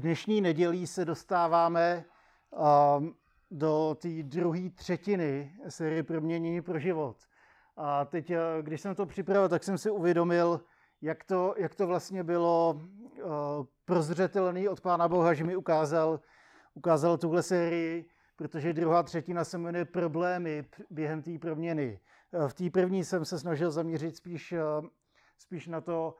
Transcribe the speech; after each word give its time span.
dnešní 0.00 0.40
nedělí 0.40 0.86
se 0.86 1.04
dostáváme 1.04 2.04
um, 2.98 3.14
do 3.50 3.96
té 4.00 4.08
druhé 4.22 4.70
třetiny 4.70 5.52
série 5.68 6.02
Proměnění 6.02 6.62
pro 6.62 6.78
život. 6.78 7.16
A 7.76 8.04
teď, 8.04 8.30
eh, 8.30 8.38
když 8.62 8.80
jsem 8.80 8.94
to 8.94 9.06
připravil, 9.06 9.48
tak 9.48 9.64
jsem 9.64 9.78
si 9.78 9.90
uvědomil, 9.90 10.60
jak 11.02 11.24
to, 11.24 11.54
jak 11.56 11.74
to 11.74 11.86
vlastně 11.86 12.24
bylo 12.24 12.80
uh, 12.80 13.30
prozřetelný 13.84 14.68
od 14.68 14.80
Pána 14.80 15.08
Boha, 15.08 15.34
že 15.34 15.44
mi 15.44 15.56
ukázal, 15.56 16.20
ukázal 16.74 17.18
tuhle 17.18 17.42
sérii, 17.42 18.08
protože 18.36 18.72
druhá 18.72 19.02
třetina 19.02 19.44
se 19.44 19.58
jmenuje 19.58 19.84
Problémy 19.84 20.64
během 20.90 21.22
té 21.22 21.38
proměny. 21.38 22.00
Eh, 22.32 22.48
v 22.48 22.54
té 22.54 22.70
první 22.70 23.04
jsem 23.04 23.24
se 23.24 23.38
snažil 23.38 23.70
zaměřit 23.70 24.16
spíš, 24.16 24.54
spíš 25.38 25.66
na 25.66 25.80
to, 25.80 26.14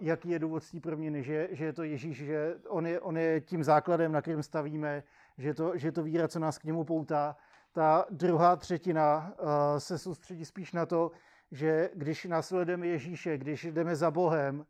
jaký 0.00 0.28
je 0.28 0.38
důvod 0.38 0.70
té 0.70 0.80
proměny, 0.80 1.22
že, 1.22 1.48
že 1.50 1.64
je 1.64 1.72
to 1.72 1.82
Ježíš, 1.82 2.16
že 2.16 2.54
on 2.68 2.86
je, 2.86 3.00
on 3.00 3.16
je 3.16 3.40
tím 3.40 3.64
základem, 3.64 4.12
na 4.12 4.22
kterém 4.22 4.42
stavíme, 4.42 5.02
že 5.38 5.54
to, 5.54 5.78
že 5.78 5.92
to 5.92 6.02
víra, 6.02 6.28
co 6.28 6.38
nás 6.38 6.58
k 6.58 6.64
němu 6.64 6.84
poutá. 6.84 7.36
Ta 7.72 8.06
druhá 8.10 8.56
třetina 8.56 9.34
se 9.78 9.98
soustředí 9.98 10.44
spíš 10.44 10.72
na 10.72 10.86
to, 10.86 11.10
že 11.50 11.90
když 11.94 12.24
následujeme 12.24 12.86
Ježíše, 12.86 13.38
když 13.38 13.64
jdeme 13.64 13.96
za 13.96 14.10
Bohem, 14.10 14.66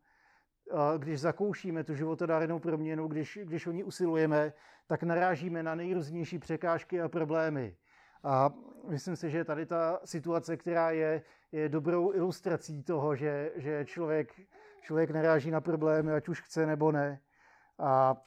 když 0.99 1.21
zakoušíme 1.21 1.85
tu 1.85 1.95
životodárnou 1.95 2.59
proměnu, 2.59 3.09
když, 3.09 3.39
když 3.43 3.67
o 3.67 3.73
ní 3.73 3.85
usilujeme, 3.85 4.53
tak 4.87 5.03
narážíme 5.03 5.63
na 5.63 5.75
nejrůznější 5.75 6.39
překážky 6.39 7.01
a 7.01 7.09
problémy. 7.09 7.77
A 8.25 8.55
myslím 8.89 9.17
si, 9.17 9.31
že 9.31 9.45
tady 9.45 9.67
ta 9.67 10.01
situace, 10.05 10.57
která 10.57 10.91
je, 10.91 11.23
je 11.53 11.69
dobrou 11.69 12.13
ilustrací 12.13 12.83
toho, 12.83 13.17
že, 13.17 13.53
že 13.57 13.85
člověk, 13.85 14.41
člověk 14.83 15.11
naráží 15.11 15.51
na 15.51 15.61
problémy, 15.61 16.13
ať 16.13 16.29
už 16.29 16.43
chce 16.43 16.67
nebo 16.67 16.93
ne. 16.93 17.21
A 17.79 18.23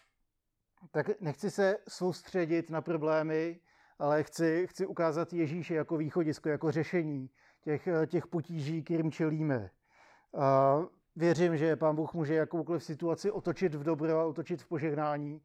tak 0.91 1.21
nechci 1.21 1.51
se 1.51 1.77
soustředit 1.89 2.69
na 2.69 2.81
problémy, 2.81 3.59
ale 3.99 4.23
chci, 4.23 4.67
chci 4.69 4.85
ukázat 4.85 5.33
Ježíše 5.33 5.75
jako 5.75 5.97
východisko, 5.97 6.49
jako 6.49 6.71
řešení 6.71 7.29
těch, 7.61 7.87
těch 8.07 8.27
potíží, 8.27 8.83
kterým 8.83 9.11
čelíme. 9.11 9.69
A 10.37 10.79
věřím, 11.15 11.57
že 11.57 11.75
Pán 11.75 11.95
Bůh 11.95 12.13
může 12.13 12.35
jakoukoliv 12.35 12.83
situaci 12.83 13.31
otočit 13.31 13.75
v 13.75 13.83
dobro 13.83 14.19
a 14.19 14.25
otočit 14.25 14.61
v 14.61 14.67
požehnání. 14.67 15.41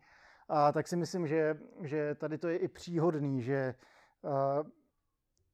A 0.48 0.72
tak 0.72 0.88
si 0.88 0.96
myslím, 0.96 1.26
že, 1.26 1.58
že 1.82 2.14
tady 2.14 2.38
to 2.38 2.48
je 2.48 2.56
i 2.56 2.68
příhodný, 2.68 3.42
že 3.42 3.74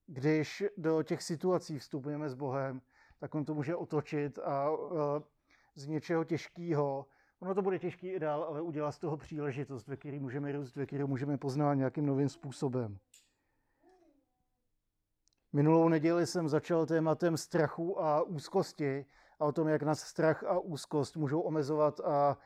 když 0.06 0.64
do 0.76 1.02
těch 1.02 1.22
situací 1.22 1.78
vstupujeme 1.78 2.28
s 2.28 2.34
Bohem, 2.34 2.80
tak 3.18 3.34
on 3.34 3.44
to 3.44 3.54
může 3.54 3.76
otočit 3.76 4.38
a 4.38 4.70
z 5.77 5.86
něčeho 5.86 6.24
těžkého, 6.24 7.06
ono 7.41 7.55
to 7.55 7.62
bude 7.62 7.78
těžký 7.78 8.08
i 8.08 8.19
dál, 8.19 8.44
ale 8.44 8.60
udělá 8.60 8.92
z 8.92 8.98
toho 8.98 9.16
příležitost, 9.16 9.88
ve 9.88 9.96
které 9.96 10.20
můžeme 10.20 10.52
růst, 10.52 10.77
ve 10.77 10.86
které 10.86 11.05
můžeme 11.05 11.38
poznat 11.38 11.74
nějakým 11.74 12.06
novým 12.06 12.28
způsobem. 12.28 12.98
Minulou 15.52 15.88
neděli 15.88 16.27
jsem 16.27 16.48
začal 16.48 16.86
tématem 16.86 17.36
strachu 17.36 18.00
a 18.00 18.22
úzkosti 18.22 19.06
a 19.41 19.44
o 19.44 19.52
tom, 19.52 19.69
jak 19.69 19.82
nás 19.82 20.00
strach 20.00 20.44
a 20.44 20.58
úzkost 20.58 21.16
můžou 21.16 21.41
omezovat 21.41 22.00
a 22.00 22.36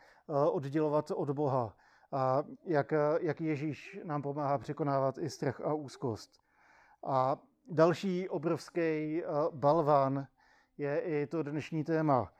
oddělovat 0.50 1.10
od 1.10 1.30
Boha 1.30 1.76
a 2.12 2.42
jak, 2.64 2.92
jak 3.20 3.40
Ježíš 3.40 4.00
nám 4.04 4.22
pomáhá 4.22 4.58
překonávat 4.58 5.18
i 5.18 5.30
strach 5.30 5.60
a 5.60 5.74
úzkost. 5.74 6.40
A 7.04 7.36
další 7.68 8.28
obrovský 8.28 9.22
balvan 9.50 10.26
je 10.78 11.00
i 11.00 11.26
to 11.26 11.42
dnešní 11.42 11.84
téma. 11.84 12.32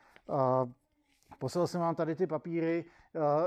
Poslal 1.39 1.67
jsem 1.67 1.81
vám 1.81 1.95
tady 1.95 2.15
ty 2.15 2.27
papíry, 2.27 2.85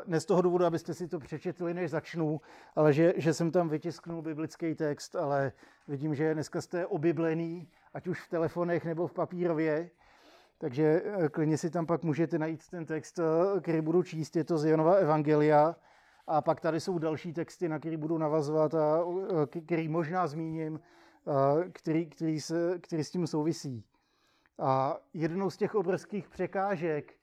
ne 0.06 0.20
z 0.20 0.26
toho 0.26 0.42
důvodu, 0.42 0.66
abyste 0.66 0.94
si 0.94 1.08
to 1.08 1.20
přečetli, 1.20 1.74
než 1.74 1.92
začnu, 1.92 2.42
ale 2.76 2.94
že, 2.94 3.14
že 3.18 3.34
jsem 3.34 3.52
tam 3.52 3.70
vytisknul 3.70 4.22
biblický 4.22 4.76
text, 4.76 5.16
ale 5.16 5.52
vidím, 5.88 6.16
že 6.16 6.34
dneska 6.34 6.62
jste 6.62 6.86
obyblený, 6.86 7.68
ať 7.94 8.08
už 8.08 8.22
v 8.22 8.30
telefonech 8.30 8.86
nebo 8.86 9.08
v 9.08 9.14
papírově, 9.14 9.90
takže 10.58 11.04
e, 11.06 11.30
klidně 11.30 11.58
si 11.58 11.70
tam 11.70 11.86
pak 11.86 12.04
můžete 12.04 12.40
najít 12.40 12.70
ten 12.70 12.86
text, 12.86 13.20
e, 13.20 13.62
který 13.62 13.82
budu 13.82 14.04
číst, 14.04 14.36
je 14.36 14.44
to 14.44 14.58
z 14.58 14.66
Janova 14.66 14.94
Evangelia, 14.94 15.76
a 16.28 16.42
pak 16.42 16.62
tady 16.62 16.80
jsou 16.80 16.98
další 16.98 17.34
texty, 17.34 17.70
na 17.70 17.80
které 17.80 17.98
budu 17.98 18.18
navazovat 18.18 18.74
a 18.76 19.00
který 19.66 19.88
možná 19.88 20.28
zmíním, 20.28 20.80
který, 21.72 22.06
který, 22.10 22.42
se, 22.42 22.80
který 22.80 23.04
s 23.04 23.12
tím 23.12 23.28
souvisí. 23.28 23.84
A 24.60 24.98
jednou 25.14 25.50
z 25.50 25.58
těch 25.58 25.76
obrovských 25.76 26.30
překážek, 26.30 27.14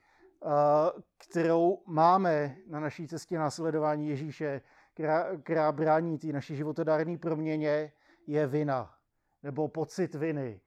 kterou 1.19 1.83
máme 1.87 2.57
na 2.67 2.81
naší 2.81 3.09
cestě 3.09 3.39
následování 3.39 4.09
Ježíše, 4.09 4.61
která, 4.95 5.37
která 5.37 5.73
brání 5.73 6.19
té 6.19 6.27
naší 6.27 6.57
životodárné 6.57 7.19
proměně, 7.19 7.93
je 8.27 8.47
vina 8.47 8.95
nebo 9.43 9.69
pocit 9.69 10.15
viny. 10.15 10.61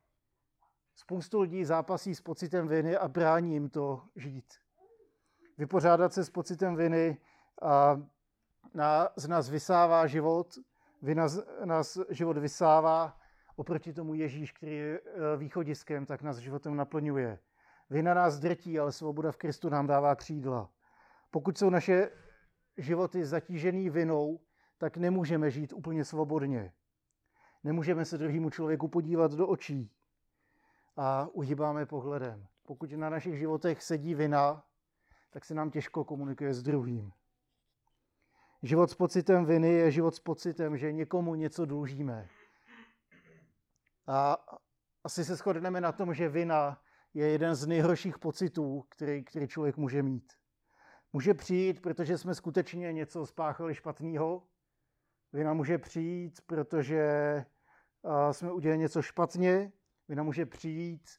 Spoustu 0.96 1.42
lidí 1.42 1.66
zápasí 1.66 2.16
s 2.16 2.22
pocitem 2.22 2.68
viny 2.68 2.98
a 2.98 3.08
brání 3.08 3.54
jim 3.54 3.70
to 3.70 4.02
žít. 4.16 4.54
Vypořádat 5.58 6.14
se 6.14 6.24
s 6.24 6.30
pocitem 6.30 6.76
viny 6.76 7.18
a 7.62 8.02
na, 8.74 9.10
z 9.16 9.28
nás 9.28 9.50
vysává 9.50 10.08
život, 10.08 10.58
vina 11.02 11.28
z 11.28 11.46
nás 11.66 11.98
život 12.10 12.38
vysává, 12.38 13.20
oproti 13.56 13.94
tomu 13.94 14.14
Ježíš, 14.14 14.52
který 14.52 14.76
je 14.76 15.00
e, 15.00 15.38
východiskem, 15.38 16.06
tak 16.06 16.22
nás 16.22 16.38
životem 16.38 16.76
naplňuje. 16.76 17.40
Vina 17.94 18.14
nás 18.14 18.40
drtí, 18.40 18.80
ale 18.80 18.92
svoboda 18.92 19.32
v 19.32 19.38
Kristu 19.38 19.70
nám 19.70 19.88
dává 19.88 20.16
křídla. 20.16 20.70
Pokud 21.32 21.58
jsou 21.58 21.70
naše 21.70 22.10
životy 22.78 23.26
zatížený 23.26 23.90
vinou, 23.90 24.40
tak 24.78 24.98
nemůžeme 24.98 25.52
žít 25.52 25.74
úplně 25.74 26.06
svobodně. 26.06 26.74
Nemůžeme 27.64 28.06
se 28.06 28.18
druhému 28.18 28.50
člověku 28.50 28.88
podívat 28.88 29.32
do 29.32 29.48
očí 29.48 29.92
a 30.98 31.28
uhýbáme 31.32 31.86
pohledem. 31.86 32.48
Pokud 32.64 32.92
na 32.92 33.10
našich 33.10 33.38
životech 33.38 33.84
sedí 33.84 34.16
vina, 34.16 34.64
tak 35.30 35.46
se 35.46 35.54
nám 35.54 35.72
těžko 35.72 36.04
komunikuje 36.04 36.54
s 36.54 36.64
druhým. 36.64 37.12
Život 38.64 38.92
s 38.92 38.94
pocitem 38.94 39.46
viny 39.46 39.74
je 39.74 39.92
život 39.92 40.16
s 40.16 40.20
pocitem, 40.20 40.78
že 40.78 40.92
někomu 40.92 41.36
něco 41.36 41.66
dlužíme. 41.66 42.28
A 44.08 44.38
asi 45.04 45.26
se 45.26 45.36
shodneme 45.36 45.82
na 45.82 45.92
tom, 45.92 46.14
že 46.14 46.30
vina 46.30 46.78
je 47.14 47.28
jeden 47.28 47.56
z 47.56 47.68
nejhorších 47.68 48.20
pocitů, 48.20 48.86
který, 48.90 49.24
který 49.24 49.48
člověk 49.48 49.78
může 49.78 50.04
mít. 50.04 50.34
Může 51.14 51.34
přijít, 51.34 51.82
protože 51.82 52.18
jsme 52.18 52.36
skutečně 52.36 52.94
něco 52.94 53.26
spáchali 53.26 53.76
špatného. 53.76 54.44
Vina 55.34 55.54
může 55.54 55.78
přijít, 55.78 56.42
protože 56.46 57.06
jsme 58.32 58.52
udělali 58.52 58.80
něco 58.80 59.02
špatně. 59.02 59.72
Vina 60.08 60.24
může 60.24 60.46
přijít, 60.46 61.10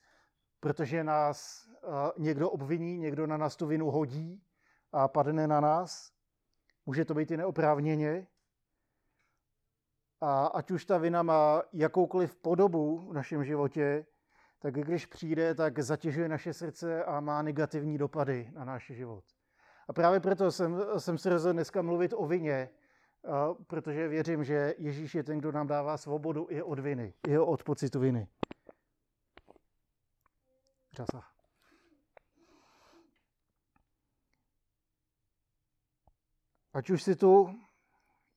protože 0.60 1.04
nás 1.04 1.69
někdo 2.19 2.50
obviní, 2.50 2.99
někdo 2.99 3.27
na 3.27 3.37
nás 3.37 3.56
tu 3.56 3.66
vinu 3.66 3.91
hodí 3.91 4.43
a 4.93 5.09
padne 5.09 5.47
na 5.47 5.60
nás. 5.60 6.12
Může 6.87 7.04
to 7.04 7.15
být 7.15 7.31
i 7.31 7.37
neoprávněně. 7.37 8.27
A 10.21 10.47
ať 10.47 10.71
už 10.71 10.84
ta 10.84 10.99
vina 10.99 11.22
má 11.22 11.62
jakoukoliv 11.72 12.37
podobu 12.37 12.99
v 12.99 13.12
našem 13.12 13.44
životě, 13.44 14.06
tak 14.65 14.75
když 14.75 15.07
přijde, 15.07 15.55
tak 15.55 15.79
zatěžuje 15.79 16.29
naše 16.29 16.53
srdce 16.53 17.05
a 17.05 17.21
má 17.21 17.43
negativní 17.43 17.99
dopady 17.99 18.51
na 18.55 18.65
náš 18.65 18.87
život. 18.87 19.25
A 19.89 19.93
právě 19.93 20.21
proto 20.21 20.53
jsem, 20.53 20.83
jsem 20.99 21.19
se 21.19 21.31
rozhodl 21.31 21.53
dneska 21.53 21.83
mluvit 21.83 22.13
o 22.17 22.27
vině, 22.27 22.71
protože 23.67 24.09
věřím, 24.09 24.45
že 24.45 24.75
Ježíš 24.79 25.15
je 25.15 25.25
ten, 25.25 25.39
kdo 25.39 25.53
nám 25.53 25.67
dává 25.67 25.97
svobodu 25.97 26.47
i 26.51 26.63
od 26.63 26.79
viny, 26.79 27.15
i 27.29 27.39
od 27.39 27.65
pocitu 27.65 28.01
viny. 28.01 28.29
Časa. 30.95 31.23
Ať 36.72 36.91
už 36.91 37.03
si 37.03 37.17
tu 37.17 37.60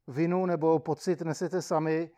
vinu 0.07 0.45
nebo 0.45 0.79
pocit 0.79 1.21
nesete 1.21 1.61
sami, 1.61 2.11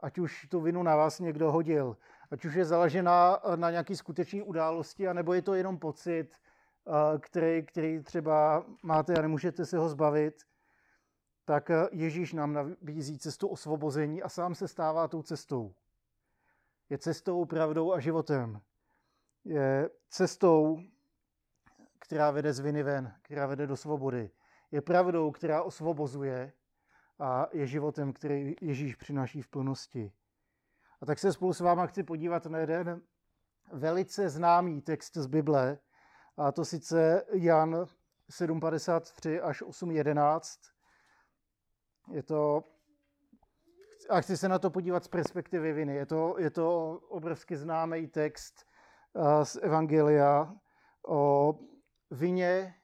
ať 0.00 0.18
už 0.18 0.46
tu 0.50 0.60
vinu 0.60 0.82
na 0.82 0.96
vás 0.96 1.20
někdo 1.20 1.52
hodil, 1.52 1.96
ať 2.34 2.44
už 2.44 2.54
je 2.54 2.64
založena 2.64 3.40
na 3.56 3.70
nějaký 3.70 3.96
skutečné 3.96 4.42
události, 4.42 5.08
anebo 5.08 5.34
je 5.34 5.42
to 5.42 5.54
jenom 5.54 5.78
pocit, 5.78 6.28
eh, 6.34 7.18
který, 7.18 7.62
který 7.62 8.02
třeba 8.02 8.66
máte 8.82 9.14
a 9.14 9.22
nemůžete 9.22 9.66
se 9.66 9.78
ho 9.78 9.88
zbavit, 9.88 10.42
tak 11.44 11.70
eh, 11.70 11.88
Ježíš 11.92 12.32
nám 12.32 12.52
nabízí 12.52 13.18
cestu 13.18 13.48
osvobození 13.48 14.22
a 14.22 14.28
sám 14.28 14.54
se 14.54 14.68
stává 14.68 15.08
tou 15.08 15.22
cestou. 15.22 15.74
Je 16.90 16.98
cestou, 16.98 17.44
pravdou 17.44 17.92
a 17.92 18.00
životem. 18.00 18.60
Je 19.44 19.90
cestou, 20.10 20.78
která 21.98 22.30
vede 22.30 22.52
z 22.52 22.60
viny 22.60 22.82
ven, 22.82 23.14
která 23.22 23.46
vede 23.46 23.66
do 23.66 23.76
svobody. 23.76 24.30
Je 24.70 24.80
pravdou, 24.80 25.30
která 25.30 25.62
osvobozuje 25.62 26.52
a 27.18 27.46
je 27.52 27.66
životem, 27.66 28.12
který 28.12 28.56
Ježíš 28.60 28.96
přináší 28.96 29.42
v 29.42 29.48
plnosti. 29.48 30.12
A 31.04 31.06
tak 31.06 31.18
se 31.18 31.32
spolu 31.32 31.52
s 31.52 31.60
váma 31.60 31.86
chci 31.86 32.02
podívat 32.02 32.46
na 32.46 32.58
jeden 32.58 33.02
velice 33.72 34.28
známý 34.28 34.80
text 34.80 35.16
z 35.16 35.26
Bible, 35.26 35.78
a 36.36 36.52
to 36.52 36.64
sice 36.64 37.24
Jan 37.32 37.74
7.53 38.30 39.40
až 39.42 39.62
8.11. 39.62 40.58
Je 42.10 42.22
to, 42.22 42.64
a 44.10 44.20
chci 44.20 44.36
se 44.36 44.48
na 44.48 44.58
to 44.58 44.70
podívat 44.70 45.04
z 45.04 45.08
perspektivy 45.08 45.72
viny. 45.72 45.94
Je 45.94 46.06
to, 46.06 46.36
je 46.38 46.50
to 46.50 46.92
obrovsky 47.08 47.56
známý 47.56 48.06
text 48.06 48.54
z 49.42 49.56
Evangelia 49.62 50.54
o 51.08 51.54
vině, 52.10 52.74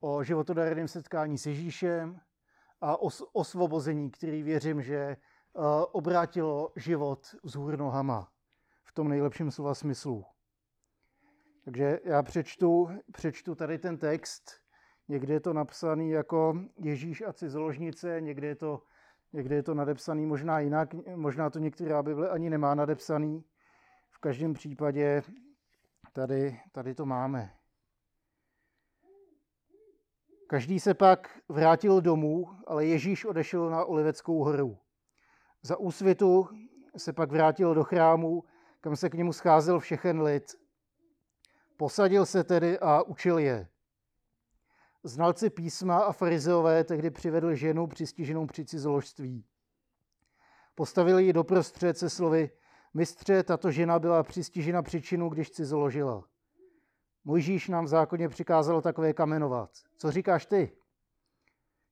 o 0.00 0.24
životodarném 0.24 0.88
setkání 0.88 1.38
s 1.38 1.46
Ježíšem 1.46 2.20
a 2.80 3.02
o 3.02 3.08
osvobození, 3.32 4.10
který 4.10 4.42
věřím, 4.42 4.82
že 4.82 5.16
obrátilo 5.92 6.72
život 6.76 7.26
vzhůr 7.42 7.78
nohama 7.78 8.32
v 8.84 8.92
tom 8.92 9.08
nejlepším 9.08 9.50
slova 9.50 9.74
smyslu. 9.74 10.24
Takže 11.64 12.00
já 12.04 12.22
přečtu, 12.22 12.88
přečtu 13.12 13.54
tady 13.54 13.78
ten 13.78 13.98
text. 13.98 14.50
Někdy 15.08 15.32
je 15.32 15.40
to 15.40 15.52
napsaný 15.52 16.10
jako 16.10 16.58
Ježíš 16.78 17.22
a 17.22 17.32
cizoložnice, 17.32 18.20
někdy 18.20 18.46
je 18.46 18.54
to, 18.54 18.82
někdy 19.32 19.54
je 19.54 19.62
to 19.62 19.74
nadepsaný 19.74 20.26
možná 20.26 20.60
jinak, 20.60 20.94
možná 21.14 21.50
to 21.50 21.58
některá 21.58 22.02
Bible 22.02 22.30
ani 22.30 22.50
nemá 22.50 22.74
nadepsaný. 22.74 23.44
V 24.10 24.18
každém 24.18 24.54
případě 24.54 25.22
tady, 26.12 26.60
tady 26.72 26.94
to 26.94 27.06
máme. 27.06 27.54
Každý 30.46 30.80
se 30.80 30.94
pak 30.94 31.40
vrátil 31.48 32.00
domů, 32.00 32.46
ale 32.66 32.86
Ježíš 32.86 33.24
odešel 33.24 33.70
na 33.70 33.84
Oliveckou 33.84 34.44
horu. 34.44 34.78
Za 35.62 35.76
úsvitu 35.76 36.48
se 36.96 37.12
pak 37.12 37.32
vrátil 37.32 37.74
do 37.74 37.84
chrámu, 37.84 38.44
kam 38.80 38.96
se 38.96 39.10
k 39.10 39.14
němu 39.14 39.32
scházel 39.32 39.80
všechen 39.80 40.22
lid. 40.22 40.54
Posadil 41.76 42.26
se 42.26 42.44
tedy 42.44 42.78
a 42.78 43.02
učil 43.02 43.38
je. 43.38 43.68
Znalci 45.04 45.50
písma 45.50 45.98
a 45.98 46.12
farizeové 46.12 46.84
tehdy 46.84 47.10
přivedli 47.10 47.56
ženu 47.56 47.86
přistiženou 47.86 48.46
při 48.46 48.64
cizoložství. 48.64 49.44
Postavili 50.74 51.24
ji 51.24 51.32
doprostřed 51.32 51.98
se 51.98 52.10
slovy, 52.10 52.50
mistře, 52.94 53.42
tato 53.42 53.70
žena 53.70 53.98
byla 53.98 54.22
přistižena 54.22 54.82
příčinu, 54.82 55.28
když 55.28 55.50
cizoložila. 55.50 56.24
Mojžíš 57.24 57.68
nám 57.68 57.84
v 57.84 57.88
zákoně 57.88 58.28
přikázal 58.28 58.82
takové 58.82 59.12
kamenovat. 59.12 59.70
Co 59.96 60.10
říkáš 60.10 60.46
ty? 60.46 60.76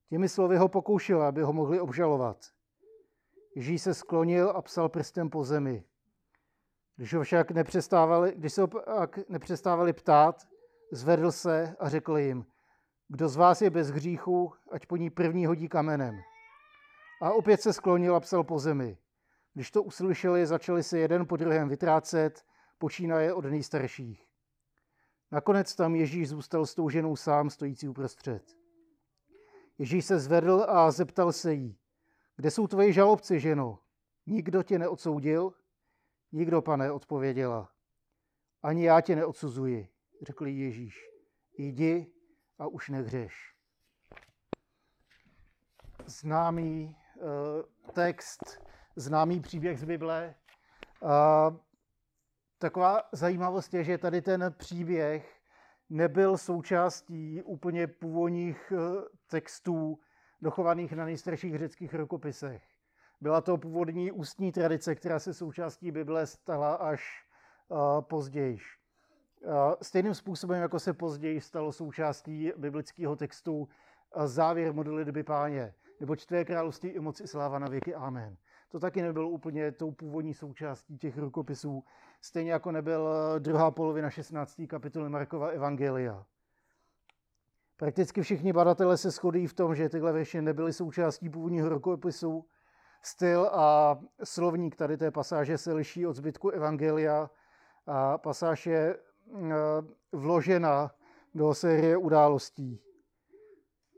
Těmi 0.09 0.29
slovy 0.29 0.57
ho 0.57 0.67
pokoušel, 0.67 1.23
aby 1.23 1.41
ho 1.41 1.53
mohli 1.53 1.79
obžalovat. 1.79 2.56
Ježíš 3.57 3.81
se 3.81 3.93
sklonil 3.93 4.49
a 4.49 4.61
psal 4.61 4.89
prstem 4.89 5.29
po 5.29 5.43
zemi. 5.43 5.83
Když, 6.95 7.13
ho 7.13 7.23
však 7.23 7.51
nepřestávali, 7.51 8.33
když 8.35 8.53
se 8.53 8.61
ho 8.61 8.67
pak 8.67 9.29
nepřestávali 9.29 9.93
ptát, 9.93 10.47
zvedl 10.91 11.31
se 11.31 11.75
a 11.79 11.89
řekl 11.89 12.17
jim, 12.17 12.45
kdo 13.07 13.29
z 13.29 13.35
vás 13.35 13.61
je 13.61 13.69
bez 13.69 13.89
hříchu, 13.89 14.53
ať 14.71 14.85
po 14.85 14.97
ní 14.97 15.09
první 15.09 15.45
hodí 15.45 15.69
kamenem. 15.69 16.19
A 17.21 17.31
opět 17.31 17.61
se 17.61 17.73
sklonil 17.73 18.15
a 18.15 18.19
psal 18.19 18.43
po 18.43 18.59
zemi. 18.59 18.97
Když 19.53 19.71
to 19.71 19.83
uslyšeli, 19.83 20.45
začali 20.45 20.83
se 20.83 20.99
jeden 20.99 21.27
po 21.27 21.37
druhém 21.37 21.69
vytrácet, 21.69 22.45
počínaje 22.77 23.33
od 23.33 23.45
nejstarších. 23.45 24.25
Nakonec 25.31 25.75
tam 25.75 25.95
Ježíš 25.95 26.29
zůstal 26.29 26.65
s 26.65 26.75
tou 26.75 26.89
ženou 26.89 27.15
sám, 27.15 27.49
stojící 27.49 27.87
uprostřed. 27.87 28.43
Ježíš 29.77 30.05
se 30.05 30.19
zvedl 30.19 30.65
a 30.67 30.91
zeptal 30.91 31.31
se 31.31 31.53
jí, 31.53 31.77
kde 32.37 32.51
jsou 32.51 32.67
tvoji 32.67 32.93
žalobci, 32.93 33.39
ženo? 33.39 33.79
Nikdo 34.25 34.63
tě 34.63 34.79
neodsoudil? 34.79 35.53
Nikdo, 36.31 36.61
pane, 36.61 36.91
odpověděla. 36.91 37.71
Ani 38.63 38.85
já 38.85 39.01
tě 39.01 39.15
neodsuzuji, 39.15 39.89
řekl 40.21 40.47
Ježíš. 40.47 40.95
Jdi 41.57 42.13
a 42.59 42.67
už 42.67 42.89
nehřeš. 42.89 43.53
Známý 46.05 46.95
uh, 47.15 47.91
text, 47.93 48.61
známý 48.95 49.39
příběh 49.39 49.79
z 49.79 49.83
Bible. 49.83 50.35
Uh, 51.01 51.57
taková 52.57 53.01
zajímavost 53.11 53.73
je, 53.73 53.83
že 53.83 53.97
tady 53.97 54.21
ten 54.21 54.53
příběh 54.57 55.41
nebyl 55.89 56.37
součástí 56.37 57.41
úplně 57.43 57.87
původních 57.87 58.71
uh, 58.71 59.03
textů 59.27 59.99
dochovaných 60.41 60.93
na 60.93 61.05
nejstarších 61.05 61.57
řeckých 61.57 61.93
rukopisech. 61.93 62.63
Byla 63.21 63.41
to 63.41 63.57
původní 63.57 64.11
ústní 64.11 64.51
tradice, 64.51 64.95
která 64.95 65.19
se 65.19 65.33
součástí 65.33 65.91
Bible 65.91 66.27
stala 66.27 66.75
až 66.75 67.25
uh, 67.67 68.01
později. 68.01 68.57
Uh, 69.45 69.53
stejným 69.81 70.13
způsobem, 70.13 70.61
jako 70.61 70.79
se 70.79 70.93
později 70.93 71.41
stalo 71.41 71.71
součástí 71.71 72.51
biblického 72.57 73.15
textu 73.15 73.57
uh, 73.57 74.25
závěr 74.25 74.73
modlitby 74.73 75.23
páně, 75.23 75.73
nebo 75.99 76.15
čtvé 76.15 76.45
království 76.45 76.89
i 76.89 76.99
moc 76.99 77.21
i 77.21 77.27
sláva 77.27 77.59
na 77.59 77.67
věky. 77.67 77.95
Amen. 77.95 78.37
To 78.69 78.79
taky 78.79 79.01
nebylo 79.01 79.29
úplně 79.29 79.71
tou 79.71 79.91
původní 79.91 80.33
součástí 80.33 80.97
těch 80.97 81.17
rukopisů, 81.17 81.83
stejně 82.21 82.51
jako 82.51 82.71
nebyl 82.71 83.09
druhá 83.39 83.71
polovina 83.71 84.09
16. 84.09 84.61
kapitoly 84.67 85.09
Markova 85.09 85.47
Evangelia. 85.47 86.25
Prakticky 87.77 88.21
všichni 88.21 88.53
badatelé 88.53 88.97
se 88.97 89.11
shodují 89.11 89.47
v 89.47 89.53
tom, 89.53 89.75
že 89.75 89.89
tyhle 89.89 90.13
věci 90.13 90.41
nebyly 90.41 90.73
součástí 90.73 91.29
původního 91.29 91.69
rukopisu, 91.69 92.45
styl 93.01 93.49
a 93.53 93.99
slovník 94.23 94.75
tady 94.75 94.97
té 94.97 95.11
pasáže 95.11 95.57
se 95.57 95.73
liší 95.73 96.07
od 96.07 96.15
zbytku 96.15 96.49
Evangelia 96.49 97.29
a 97.85 98.17
pasáž 98.17 98.65
je 98.65 98.79
e, 98.79 98.97
vložena 100.11 100.91
do 101.35 101.53
série 101.53 101.97
událostí. 101.97 102.81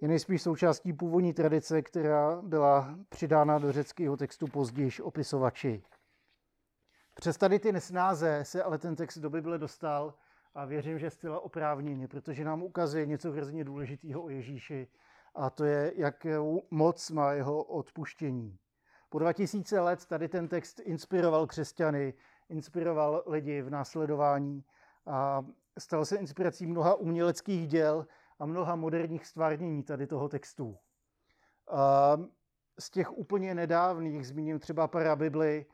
Je 0.02 0.08
nejspíš 0.08 0.42
součástí 0.42 0.94
původní 0.94 1.34
tradice, 1.34 1.82
která 1.82 2.42
byla 2.42 2.96
přidána 3.10 3.60
do 3.60 3.72
řeckého 3.72 4.18
textu 4.18 4.48
později 4.48 4.92
opisovači. 5.02 5.84
Přes 7.16 7.38
tady 7.38 7.60
ty 7.60 7.72
nesnáze 7.72 8.40
se 8.44 8.64
ale 8.64 8.78
ten 8.78 8.96
text 8.96 9.18
do 9.18 9.30
Bible 9.30 9.58
dostal 9.58 10.14
a 10.56 10.66
věřím, 10.66 11.00
že 11.00 11.10
zcela 11.10 11.40
oprávněně, 11.40 12.08
protože 12.08 12.44
nám 12.44 12.64
ukazuje 12.64 13.06
něco 13.06 13.32
hrozně 13.32 13.64
důležitého 13.64 14.24
o 14.24 14.30
Ježíši 14.30 14.88
a 15.36 15.50
to 15.50 15.64
je, 15.64 15.94
jak 15.96 16.28
moc 16.72 17.12
má 17.12 17.32
jeho 17.32 17.64
odpuštění. 17.64 18.58
Po 19.10 19.20
2000 19.20 19.80
let 19.80 20.06
tady 20.06 20.30
ten 20.30 20.48
text 20.48 20.80
inspiroval 20.80 21.48
křesťany, 21.48 22.14
inspiroval 22.50 23.24
lidi 23.28 23.62
v 23.62 23.70
následování 23.70 24.64
a 25.06 25.46
stal 25.78 26.06
se 26.06 26.18
inspirací 26.18 26.68
mnoha 26.68 26.96
uměleckých 26.96 27.68
děl 27.68 28.08
a 28.40 28.46
mnoha 28.46 28.76
moderních 28.76 29.26
stvárnění 29.26 29.84
tady 29.84 30.08
toho 30.08 30.30
textu. 30.30 30.78
A 31.72 32.18
z 32.80 32.90
těch 32.90 33.18
úplně 33.18 33.56
nedávných 33.56 34.28
zmíním 34.28 34.60
třeba 34.60 34.88
parabibly, 34.88 35.66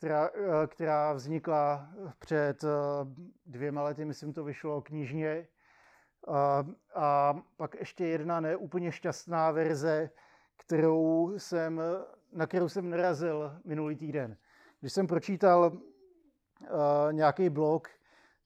která, 0.00 0.30
která 0.66 1.12
vznikla 1.12 1.88
před 2.18 2.64
dvěma 3.46 3.82
lety, 3.82 4.04
myslím, 4.04 4.32
to 4.32 4.44
vyšlo 4.44 4.82
knižně. 4.82 5.46
A, 6.28 6.66
a 6.94 7.34
pak 7.56 7.74
ještě 7.74 8.06
jedna 8.06 8.40
neúplně 8.40 8.92
šťastná 8.92 9.50
verze, 9.50 10.10
kterou 10.56 11.34
jsem 11.36 11.80
na 12.32 12.46
kterou 12.46 12.68
jsem 12.68 12.90
narazil 12.90 13.52
minulý 13.64 13.96
týden. 13.96 14.36
Když 14.80 14.92
jsem 14.92 15.06
pročítal 15.06 15.72
uh, 15.72 16.68
nějaký 17.12 17.50
blog, 17.50 17.88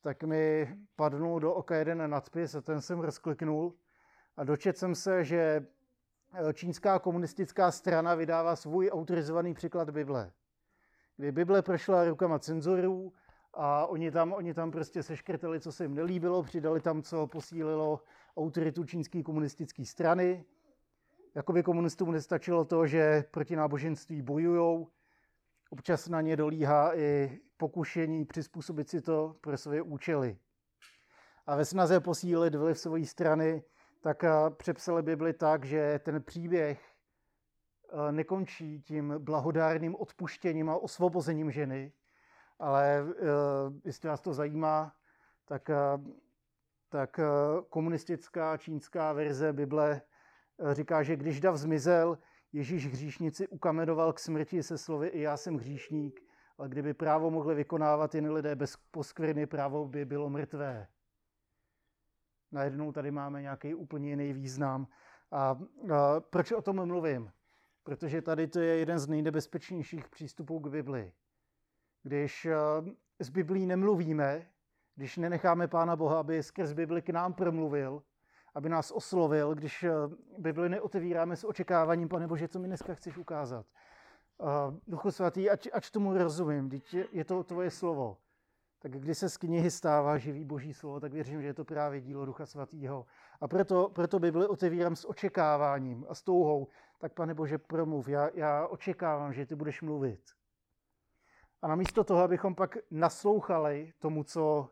tak 0.00 0.22
mi 0.22 0.76
padnul 0.96 1.40
do 1.40 1.54
oka 1.54 1.76
jeden 1.76 2.10
nadpis 2.10 2.54
a 2.54 2.60
ten 2.60 2.80
jsem 2.80 3.00
rozkliknul 3.00 3.74
a 4.36 4.44
dočetl 4.44 4.78
jsem 4.78 4.94
se, 4.94 5.24
že 5.24 5.66
eh, 6.34 6.52
čínská 6.52 6.98
komunistická 6.98 7.70
strana 7.70 8.14
vydává 8.14 8.56
svůj 8.56 8.90
autorizovaný 8.92 9.54
překlad 9.54 9.90
Bible. 9.90 10.32
Kdy 11.16 11.32
Bible 11.32 11.62
prošla 11.62 12.04
rukama 12.04 12.38
cenzorů 12.38 13.12
a 13.54 13.86
oni 13.86 14.10
tam, 14.10 14.32
oni 14.32 14.54
tam 14.54 14.70
prostě 14.70 15.02
seškrtali, 15.02 15.60
co 15.60 15.72
se 15.72 15.84
jim 15.84 15.94
nelíbilo, 15.94 16.42
přidali 16.42 16.80
tam, 16.80 17.02
co 17.02 17.26
posílilo 17.26 18.00
autoritu 18.36 18.84
čínské 18.84 19.22
komunistické 19.22 19.84
strany 19.84 20.44
Jakoby 21.34 21.62
komunistům 21.62 22.12
nestačilo 22.12 22.64
to, 22.64 22.86
že 22.86 23.24
proti 23.30 23.56
náboženství 23.56 24.22
bojují, 24.22 24.86
občas 25.70 26.08
na 26.08 26.20
ně 26.20 26.36
dolíhá 26.36 26.98
i 26.98 27.38
pokušení 27.56 28.24
přizpůsobit 28.24 28.90
si 28.90 29.00
to 29.00 29.36
pro 29.40 29.58
své 29.58 29.82
účely. 29.82 30.38
A 31.46 31.56
ve 31.56 31.64
snaze 31.64 32.00
posílit 32.00 32.54
vliv 32.54 32.78
své 32.78 33.06
strany, 33.06 33.62
tak 34.00 34.24
přepsali 34.56 35.02
Bibli 35.02 35.32
tak, 35.32 35.64
že 35.64 36.00
ten 36.04 36.22
příběh 36.22 36.93
nekončí 38.10 38.82
tím 38.82 39.14
blahodárným 39.18 39.96
odpuštěním 39.96 40.70
a 40.70 40.76
osvobozením 40.76 41.50
ženy, 41.50 41.92
ale 42.58 43.04
jestli 43.84 44.08
vás 44.08 44.20
to 44.20 44.34
zajímá, 44.34 44.94
tak, 45.44 45.70
tak 46.88 47.20
komunistická 47.68 48.56
čínská 48.56 49.12
verze 49.12 49.52
Bible 49.52 50.00
Eh, 50.58 50.74
říká, 50.74 51.02
že 51.02 51.16
když 51.16 51.40
dav 51.40 51.56
zmizel, 51.56 52.18
Ježíš 52.52 52.86
hříšnici 52.86 53.48
ukamenoval 53.48 54.12
k 54.12 54.18
smrti 54.18 54.62
se 54.62 54.78
slovy 54.78 55.08
i 55.08 55.20
já 55.20 55.36
jsem 55.36 55.56
hříšník, 55.56 56.20
ale 56.58 56.68
kdyby 56.68 56.94
právo 56.94 57.30
mohli 57.30 57.54
vykonávat 57.54 58.14
jen 58.14 58.32
lidé 58.32 58.54
bez 58.54 58.76
poskvrny, 58.76 59.46
právo 59.46 59.88
by 59.88 60.04
bylo 60.04 60.30
mrtvé. 60.30 60.88
Najednou 62.52 62.92
tady 62.92 63.10
máme 63.10 63.42
nějaký 63.42 63.74
úplně 63.74 64.08
jiný 64.08 64.32
význam. 64.32 64.86
A, 65.30 65.38
a 65.40 65.58
proč 66.20 66.52
o 66.52 66.62
tom 66.62 66.86
mluvím? 66.86 67.32
Protože 67.84 68.22
tady 68.22 68.46
to 68.46 68.60
je 68.60 68.76
jeden 68.76 68.98
z 68.98 69.08
nejnebezpečnějších 69.08 70.08
přístupů 70.08 70.58
k 70.58 70.68
Bibli. 70.68 71.12
Když 72.02 72.48
z 73.18 73.28
Biblí 73.28 73.66
nemluvíme, 73.66 74.46
když 74.94 75.16
nenecháme 75.16 75.68
Pána 75.68 75.96
Boha, 75.96 76.20
aby 76.20 76.42
skrz 76.42 76.72
Bibli 76.72 77.02
k 77.02 77.08
nám 77.08 77.32
promluvil, 77.32 78.02
aby 78.54 78.68
nás 78.68 78.90
oslovil, 78.90 79.54
když 79.54 79.84
Bibli 80.38 80.68
neotevíráme 80.68 81.36
s 81.36 81.44
očekáváním, 81.44 82.08
pane 82.08 82.26
Bože, 82.26 82.48
co 82.48 82.58
mi 82.58 82.66
dneska 82.68 82.94
chceš 82.94 83.18
ukázat. 83.18 83.66
Duchu 84.86 85.10
svatý, 85.10 85.50
ať, 85.50 85.68
ať 85.72 85.90
tomu 85.90 86.18
rozumím, 86.18 86.70
je 87.12 87.24
to 87.24 87.44
tvoje 87.44 87.70
slovo. 87.70 88.18
Tak 88.78 88.92
když 88.92 89.18
se 89.18 89.28
z 89.28 89.36
knihy 89.36 89.70
stává 89.70 90.18
živý 90.18 90.44
boží 90.44 90.74
slovo, 90.74 91.00
tak 91.00 91.12
věřím, 91.12 91.42
že 91.42 91.46
je 91.46 91.54
to 91.54 91.64
právě 91.64 92.00
dílo 92.00 92.26
Ducha 92.26 92.46
Svatého. 92.46 93.06
A 93.40 93.48
proto, 93.48 93.88
proto 93.88 94.18
Bibli 94.18 94.46
otevírám 94.46 94.96
s 94.96 95.08
očekáváním 95.08 96.06
a 96.08 96.14
s 96.14 96.22
touhou. 96.22 96.68
Tak 96.98 97.12
pane 97.12 97.34
Bože, 97.34 97.58
promluv, 97.58 98.08
já, 98.08 98.30
já 98.34 98.66
očekávám, 98.66 99.32
že 99.32 99.46
ty 99.46 99.54
budeš 99.54 99.82
mluvit. 99.82 100.20
A 101.64 101.68
namísto 101.68 102.04
toho, 102.04 102.22
abychom 102.22 102.54
pak 102.54 102.76
naslouchali 102.90 103.92
tomu, 103.98 104.24
co, 104.24 104.70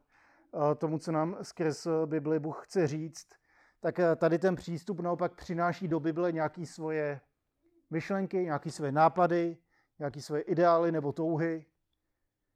eh, 0.55 0.75
tomu, 0.75 0.99
co 0.99 1.13
nám 1.13 1.37
skrz 1.43 1.87
Bibli 2.07 2.39
Bůh 2.39 2.65
chce 2.67 2.87
říct, 2.87 3.29
tak 3.81 3.99
eh, 3.99 4.17
tady 4.17 4.39
ten 4.39 4.57
přístup 4.57 5.01
naopak 5.01 5.35
přináší 5.35 5.89
do 5.89 6.01
Bible 6.01 6.33
nějaké 6.33 6.67
svoje 6.67 7.21
myšlenky, 7.91 8.37
nějaké 8.37 8.71
svoje 8.71 8.93
nápady, 8.93 9.59
nějaké 9.99 10.21
svoje 10.21 10.43
ideály 10.43 10.93
nebo 10.93 11.13
touhy. 11.13 11.67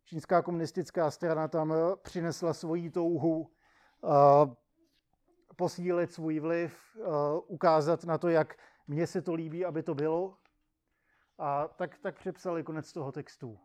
Čínská 0.04 0.42
komunistická 0.42 1.10
strana 1.10 1.48
tam 1.48 1.72
eh, 1.72 1.76
přinesla 2.02 2.54
svoji 2.54 2.90
touhu 2.90 3.50
posílit 5.56 6.12
svůj 6.12 6.40
vliv, 6.40 6.96
ukázat 7.46 8.04
na 8.04 8.18
to, 8.18 8.28
jak 8.28 8.56
mně 8.88 9.06
se 9.06 9.22
to 9.22 9.34
líbí, 9.34 9.64
aby 9.64 9.82
to 9.82 9.94
bylo. 9.94 10.38
A 11.38 11.68
tak, 11.68 11.98
tak 11.98 12.18
přepsali 12.18 12.62
konec 12.62 12.92
toho 12.92 13.12
textu. 13.12 13.58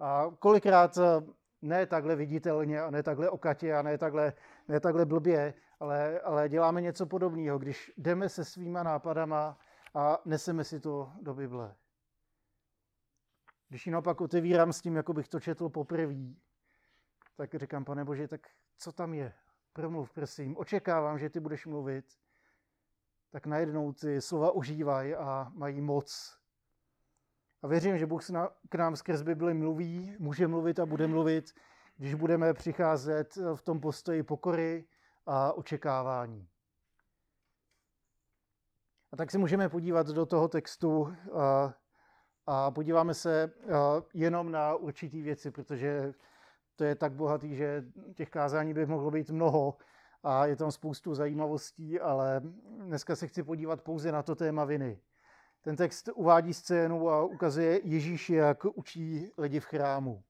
A 0.00 0.30
kolikrát 0.38 0.98
eh, 0.98 1.32
ne 1.62 1.86
takhle 1.86 2.16
viditelně 2.16 2.82
a 2.82 2.90
ne 2.90 3.02
takhle 3.02 3.30
okatě 3.30 3.74
a 3.74 3.82
ne 3.82 3.98
takhle, 3.98 4.32
ne 4.68 4.80
takhle 4.80 5.06
blbě, 5.06 5.54
ale, 5.80 6.20
ale 6.20 6.48
děláme 6.48 6.80
něco 6.80 7.06
podobného, 7.06 7.58
když 7.58 7.92
jdeme 7.96 8.28
se 8.28 8.44
svýma 8.44 8.82
nápadama 8.82 9.58
a 9.94 10.18
neseme 10.24 10.64
si 10.64 10.80
to 10.80 11.12
do 11.22 11.34
Bible. 11.34 11.74
Když 13.68 13.86
ji 13.86 13.92
naopak 13.92 14.20
otevírám 14.20 14.72
s 14.72 14.80
tím, 14.80 14.96
jako 14.96 15.12
bych 15.12 15.28
to 15.28 15.40
četl 15.40 15.68
poprvé, 15.68 16.14
tak 17.36 17.54
říkám, 17.54 17.84
pane 17.84 18.04
Bože, 18.04 18.28
tak 18.28 18.40
co 18.78 18.92
tam 18.92 19.14
je? 19.14 19.32
Promluv, 19.72 20.12
prosím. 20.12 20.56
Očekávám, 20.56 21.18
že 21.18 21.30
ty 21.30 21.40
budeš 21.40 21.66
mluvit. 21.66 22.04
Tak 23.30 23.46
najednou 23.46 23.92
ty 23.92 24.20
slova 24.20 24.50
užívají 24.52 25.14
a 25.14 25.50
mají 25.54 25.80
moc 25.80 26.40
a 27.62 27.66
věřím, 27.66 27.98
že 27.98 28.06
Bůh 28.06 28.22
k 28.68 28.74
nám 28.74 28.96
skrz 28.96 29.22
Bibli 29.22 29.54
mluví, 29.54 30.16
může 30.18 30.48
mluvit 30.48 30.78
a 30.78 30.86
bude 30.86 31.06
mluvit, 31.06 31.54
když 31.96 32.14
budeme 32.14 32.54
přicházet 32.54 33.36
v 33.54 33.62
tom 33.62 33.80
postoji 33.80 34.22
pokory 34.22 34.86
a 35.26 35.52
očekávání. 35.52 36.48
A 39.12 39.16
tak 39.16 39.30
se 39.30 39.38
můžeme 39.38 39.68
podívat 39.68 40.06
do 40.06 40.26
toho 40.26 40.48
textu 40.48 41.14
a, 41.32 41.74
a 42.46 42.70
podíváme 42.70 43.14
se 43.14 43.52
jenom 44.14 44.52
na 44.52 44.74
určitý 44.74 45.22
věci, 45.22 45.50
protože 45.50 46.12
to 46.76 46.84
je 46.84 46.94
tak 46.94 47.12
bohatý, 47.12 47.56
že 47.56 47.84
těch 48.14 48.30
kázání 48.30 48.74
by 48.74 48.86
mohlo 48.86 49.10
být 49.10 49.30
mnoho 49.30 49.76
a 50.22 50.46
je 50.46 50.56
tam 50.56 50.72
spoustu 50.72 51.14
zajímavostí, 51.14 52.00
ale 52.00 52.40
dneska 52.84 53.16
se 53.16 53.26
chci 53.26 53.42
podívat 53.42 53.80
pouze 53.80 54.12
na 54.12 54.22
to 54.22 54.34
téma 54.34 54.64
viny. 54.64 55.00
Ten 55.62 55.76
text 55.76 56.08
uvádí 56.14 56.54
scénu 56.54 57.10
a 57.10 57.24
ukazuje 57.24 57.80
Ježíši, 57.84 58.34
jak 58.34 58.64
učí 58.64 59.30
lidi 59.38 59.60
v 59.60 59.64
chrámu. 59.64 60.22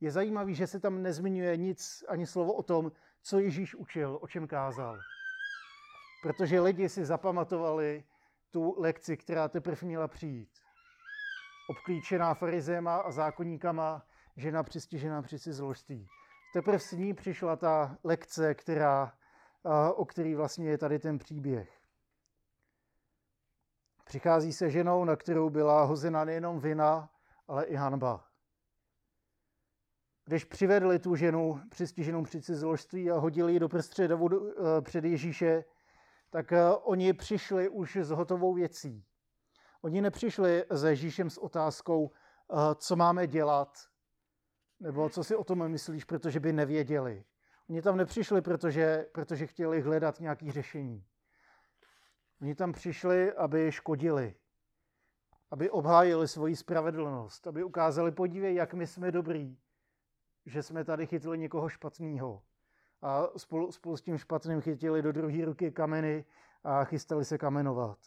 Je 0.00 0.10
zajímavý, 0.10 0.54
že 0.54 0.66
se 0.66 0.80
tam 0.80 1.02
nezmiňuje 1.02 1.56
nic, 1.56 2.04
ani 2.08 2.26
slovo 2.26 2.52
o 2.52 2.62
tom, 2.62 2.92
co 3.22 3.38
Ježíš 3.38 3.74
učil, 3.74 4.18
o 4.22 4.28
čem 4.28 4.46
kázal. 4.46 4.98
Protože 6.22 6.60
lidi 6.60 6.88
si 6.88 7.04
zapamatovali 7.04 8.04
tu 8.50 8.74
lekci, 8.78 9.16
která 9.16 9.48
teprve 9.48 9.76
měla 9.82 10.08
přijít. 10.08 10.50
Obklíčená 11.70 12.34
farizéma 12.34 12.96
a 12.96 13.10
zákonníkama, 13.10 14.06
žena 14.36 14.62
přistižená 14.62 15.22
při 15.22 15.38
zložství. 15.38 16.08
Teprve 16.52 16.78
s 16.78 16.92
ní 16.92 17.14
přišla 17.14 17.56
ta 17.56 17.98
lekce, 18.04 18.54
která, 18.54 19.12
o 19.94 20.04
který 20.04 20.34
vlastně 20.34 20.68
je 20.68 20.78
tady 20.78 20.98
ten 20.98 21.18
příběh. 21.18 21.80
Přichází 24.04 24.52
se 24.52 24.70
ženou, 24.70 25.04
na 25.04 25.16
kterou 25.16 25.50
byla 25.50 25.82
hozena 25.82 26.24
nejenom 26.24 26.60
vina, 26.60 27.10
ale 27.48 27.64
i 27.64 27.74
hanba. 27.74 28.24
Když 30.24 30.44
přivedli 30.44 30.98
tu 30.98 31.16
ženu 31.16 31.60
přistiženou 31.70 32.24
při 32.24 32.42
cizoložství 32.42 33.10
a 33.10 33.18
hodili 33.18 33.52
ji 33.52 33.60
do 33.60 33.68
prostřed 33.68 34.10
vodu 34.10 34.50
eh, 34.50 34.82
před 34.82 35.04
Ježíše, 35.04 35.64
tak 36.30 36.52
eh, 36.52 36.70
oni 36.70 37.12
přišli 37.12 37.68
už 37.68 37.96
s 37.96 38.10
hotovou 38.10 38.54
věcí. 38.54 39.04
Oni 39.82 40.02
nepřišli 40.02 40.64
za 40.70 40.88
Ježíšem 40.88 41.30
s 41.30 41.38
otázkou, 41.38 42.10
eh, 42.10 42.56
co 42.74 42.96
máme 42.96 43.26
dělat, 43.26 43.78
nebo 44.80 45.08
co 45.08 45.24
si 45.24 45.36
o 45.36 45.44
tom 45.44 45.68
myslíš, 45.68 46.04
protože 46.04 46.40
by 46.40 46.52
nevěděli. 46.52 47.24
Oni 47.68 47.82
tam 47.82 47.96
nepřišli, 47.96 48.42
protože, 48.42 49.06
protože 49.12 49.46
chtěli 49.46 49.80
hledat 49.80 50.20
nějaké 50.20 50.52
řešení. 50.52 51.04
Oni 52.42 52.54
tam 52.54 52.72
přišli, 52.72 53.32
aby 53.32 53.72
škodili, 53.72 54.34
aby 55.50 55.70
obhájili 55.70 56.28
svoji 56.28 56.56
spravedlnost, 56.56 57.46
aby 57.46 57.64
ukázali, 57.64 58.12
podívej, 58.12 58.54
jak 58.54 58.74
my 58.74 58.86
jsme 58.86 59.12
dobrý, 59.12 59.58
že 60.46 60.62
jsme 60.62 60.84
tady 60.84 61.06
chytili 61.06 61.38
někoho 61.38 61.68
špatného. 61.68 62.42
A 63.02 63.28
spolu, 63.36 63.72
spolu 63.72 63.96
s 63.96 64.02
tím 64.02 64.18
špatným 64.18 64.60
chytili 64.60 65.02
do 65.02 65.12
druhé 65.12 65.44
ruky 65.44 65.70
kameny 65.70 66.24
a 66.64 66.84
chystali 66.84 67.24
se 67.24 67.38
kamenovat. 67.38 67.98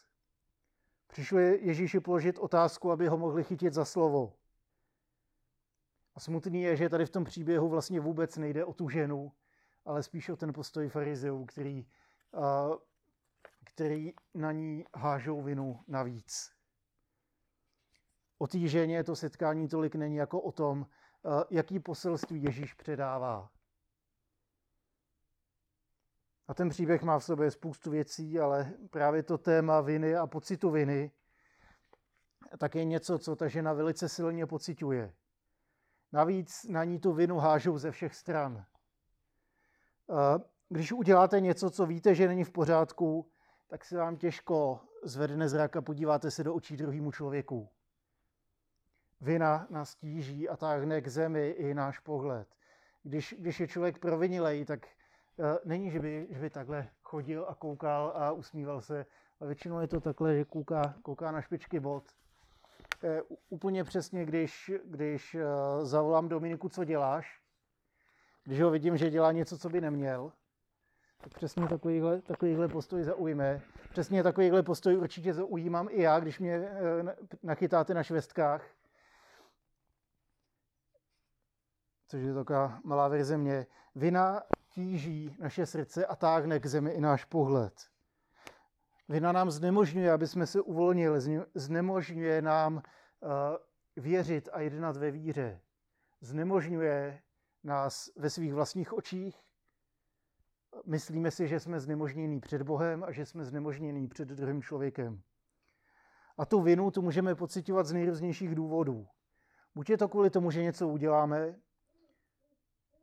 Přišli 1.06 1.58
Ježíši 1.62 2.00
položit 2.00 2.38
otázku, 2.38 2.90
aby 2.90 3.08
ho 3.08 3.18
mohli 3.18 3.44
chytit 3.44 3.74
za 3.74 3.84
slovo. 3.84 4.32
A 6.14 6.20
smutný 6.20 6.62
je, 6.62 6.76
že 6.76 6.88
tady 6.88 7.06
v 7.06 7.10
tom 7.10 7.24
příběhu 7.24 7.68
vlastně 7.68 8.00
vůbec 8.00 8.36
nejde 8.36 8.64
o 8.64 8.72
tu 8.72 8.88
ženu, 8.88 9.32
ale 9.90 10.02
spíš 10.02 10.28
o 10.28 10.36
ten 10.36 10.52
postoj 10.52 10.88
farizeů, 10.88 11.44
který 11.44 11.86
který 13.64 14.12
na 14.34 14.52
ní 14.52 14.84
hážou 14.96 15.42
vinu 15.42 15.80
navíc. 15.88 16.52
O 18.38 18.46
té 18.46 18.58
ženě 18.58 19.04
to 19.04 19.16
setkání 19.16 19.68
tolik 19.68 19.94
není 19.94 20.16
jako 20.16 20.40
o 20.40 20.52
tom, 20.52 20.86
jaký 21.50 21.80
poselství 21.80 22.42
Ježíš 22.42 22.74
předává. 22.74 23.50
A 26.48 26.54
ten 26.54 26.68
příběh 26.68 27.02
má 27.02 27.18
v 27.18 27.24
sobě 27.24 27.50
spoustu 27.50 27.90
věcí, 27.90 28.40
ale 28.40 28.72
právě 28.90 29.22
to 29.22 29.38
téma 29.38 29.80
viny 29.80 30.16
a 30.16 30.26
pocitu 30.26 30.70
viny 30.70 31.12
tak 32.58 32.74
je 32.74 32.84
něco, 32.84 33.18
co 33.18 33.36
ta 33.36 33.48
žena 33.48 33.72
velice 33.72 34.08
silně 34.08 34.46
pociťuje. 34.46 35.14
Navíc 36.12 36.64
na 36.64 36.84
ní 36.84 37.00
tu 37.00 37.12
vinu 37.12 37.38
hážou 37.38 37.78
ze 37.78 37.90
všech 37.90 38.14
stran. 38.14 38.66
Eh, 40.10 40.38
když 40.68 40.92
uděláte 40.92 41.40
něco, 41.40 41.70
co 41.70 41.86
víte, 41.86 42.14
že 42.14 42.28
není 42.28 42.44
v 42.44 42.50
pořádku, 42.50 43.30
tak 43.68 43.84
se 43.84 43.96
vám 43.96 44.16
těžko 44.16 44.80
zvedne 45.02 45.48
zrak 45.48 45.76
a 45.76 45.82
podíváte 45.82 46.30
se 46.30 46.44
do 46.44 46.54
očí 46.54 46.76
druhému 46.76 47.12
člověku. 47.12 47.68
Vina 49.20 49.66
nás 49.70 49.94
tíží 49.94 50.48
a 50.48 50.56
táhne 50.56 51.00
k 51.00 51.08
zemi 51.08 51.48
i 51.48 51.74
náš 51.74 51.98
pohled. 51.98 52.48
Když, 53.02 53.34
když 53.38 53.60
je 53.60 53.68
člověk 53.68 53.98
provinilej, 53.98 54.64
tak 54.64 54.86
uh, 55.36 55.46
není, 55.64 55.90
že 55.90 56.00
by, 56.00 56.26
že 56.30 56.40
by 56.40 56.50
takhle 56.50 56.88
chodil 57.02 57.46
a 57.48 57.54
koukal 57.54 58.12
a 58.16 58.32
usmíval 58.32 58.80
se, 58.80 59.06
ale 59.40 59.48
většinou 59.48 59.80
je 59.80 59.88
to 59.88 60.00
takhle, 60.00 60.36
že 60.36 60.44
kouká, 60.44 60.94
kouká 61.02 61.30
na 61.30 61.40
špičky 61.40 61.80
bod. 61.80 62.04
Uh, 63.02 63.36
úplně 63.48 63.84
přesně, 63.84 64.24
když, 64.24 64.70
když 64.84 65.36
zavolám 65.82 66.28
Dominiku, 66.28 66.68
co 66.68 66.84
děláš, 66.84 67.39
když 68.44 68.60
ho 68.60 68.70
vidím, 68.70 68.96
že 68.96 69.10
dělá 69.10 69.32
něco, 69.32 69.58
co 69.58 69.68
by 69.68 69.80
neměl, 69.80 70.32
tak 71.20 71.34
přesně 71.34 71.68
takovýhle, 71.68 72.22
takovýhle 72.22 72.68
postoj 72.68 73.02
zaujme. 73.02 73.60
Přesně 73.90 74.22
takovýhle 74.22 74.62
postoj 74.62 74.96
určitě 74.96 75.34
zaujímám 75.34 75.88
i 75.90 76.02
já, 76.02 76.20
když 76.20 76.38
mě 76.38 76.54
eh, 76.54 77.16
nachytáte 77.42 77.94
na 77.94 78.02
švestkách. 78.02 78.64
Což 82.08 82.22
je 82.22 82.34
taková 82.34 82.80
malá 82.84 83.08
verze 83.08 83.38
mě. 83.38 83.66
Vina 83.94 84.42
tíží 84.68 85.36
naše 85.38 85.66
srdce 85.66 86.06
a 86.06 86.16
táhne 86.16 86.60
k 86.60 86.66
zemi 86.66 86.90
i 86.90 87.00
náš 87.00 87.24
pohled. 87.24 87.90
Vina 89.08 89.32
nám 89.32 89.50
znemožňuje, 89.50 90.12
aby 90.12 90.26
jsme 90.26 90.46
se 90.46 90.60
uvolnili, 90.60 91.20
znemožňuje 91.54 92.42
nám 92.42 92.74
uh, 92.74 92.80
věřit 93.96 94.48
a 94.52 94.60
jednat 94.60 94.96
ve 94.96 95.10
víře. 95.10 95.60
Znemožňuje 96.20 97.20
nás 97.64 98.10
ve 98.16 98.30
svých 98.30 98.54
vlastních 98.54 98.92
očích, 98.92 99.42
myslíme 100.86 101.30
si, 101.30 101.48
že 101.48 101.60
jsme 101.60 101.80
znemožnění 101.80 102.40
před 102.40 102.62
Bohem 102.62 103.04
a 103.04 103.12
že 103.12 103.26
jsme 103.26 103.44
znemožnění 103.44 104.08
před 104.08 104.28
druhým 104.28 104.62
člověkem. 104.62 105.22
A 106.38 106.46
tu 106.46 106.60
vinu 106.62 106.90
tu 106.90 107.02
můžeme 107.02 107.34
pocitovat 107.34 107.86
z 107.86 107.92
nejrůznějších 107.92 108.54
důvodů. 108.54 109.06
Buď 109.74 109.90
je 109.90 109.98
to 109.98 110.08
kvůli 110.08 110.30
tomu, 110.30 110.50
že 110.50 110.62
něco 110.62 110.88
uděláme, 110.88 111.56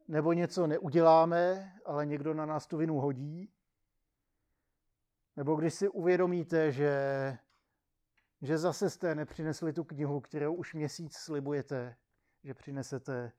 nebo 0.08 0.34
něco 0.34 0.68
neuděláme, 0.68 1.74
ale 1.86 2.06
někdo 2.06 2.34
na 2.34 2.46
nás 2.46 2.68
tu 2.68 2.78
vinu 2.78 2.96
hodí. 2.96 3.54
Nebo 5.36 5.56
když 5.56 5.74
si 5.74 5.90
uvědomíte, 5.90 6.72
že, 6.72 7.38
že 8.42 8.58
zase 8.58 8.90
jste 8.90 9.16
nepřinesli 9.16 9.74
tu 9.74 9.84
knihu, 9.84 10.22
kterou 10.22 10.54
už 10.54 10.74
měsíc 10.74 11.18
slibujete, 11.18 11.96
že 12.44 12.54
přinesete. 12.54 13.32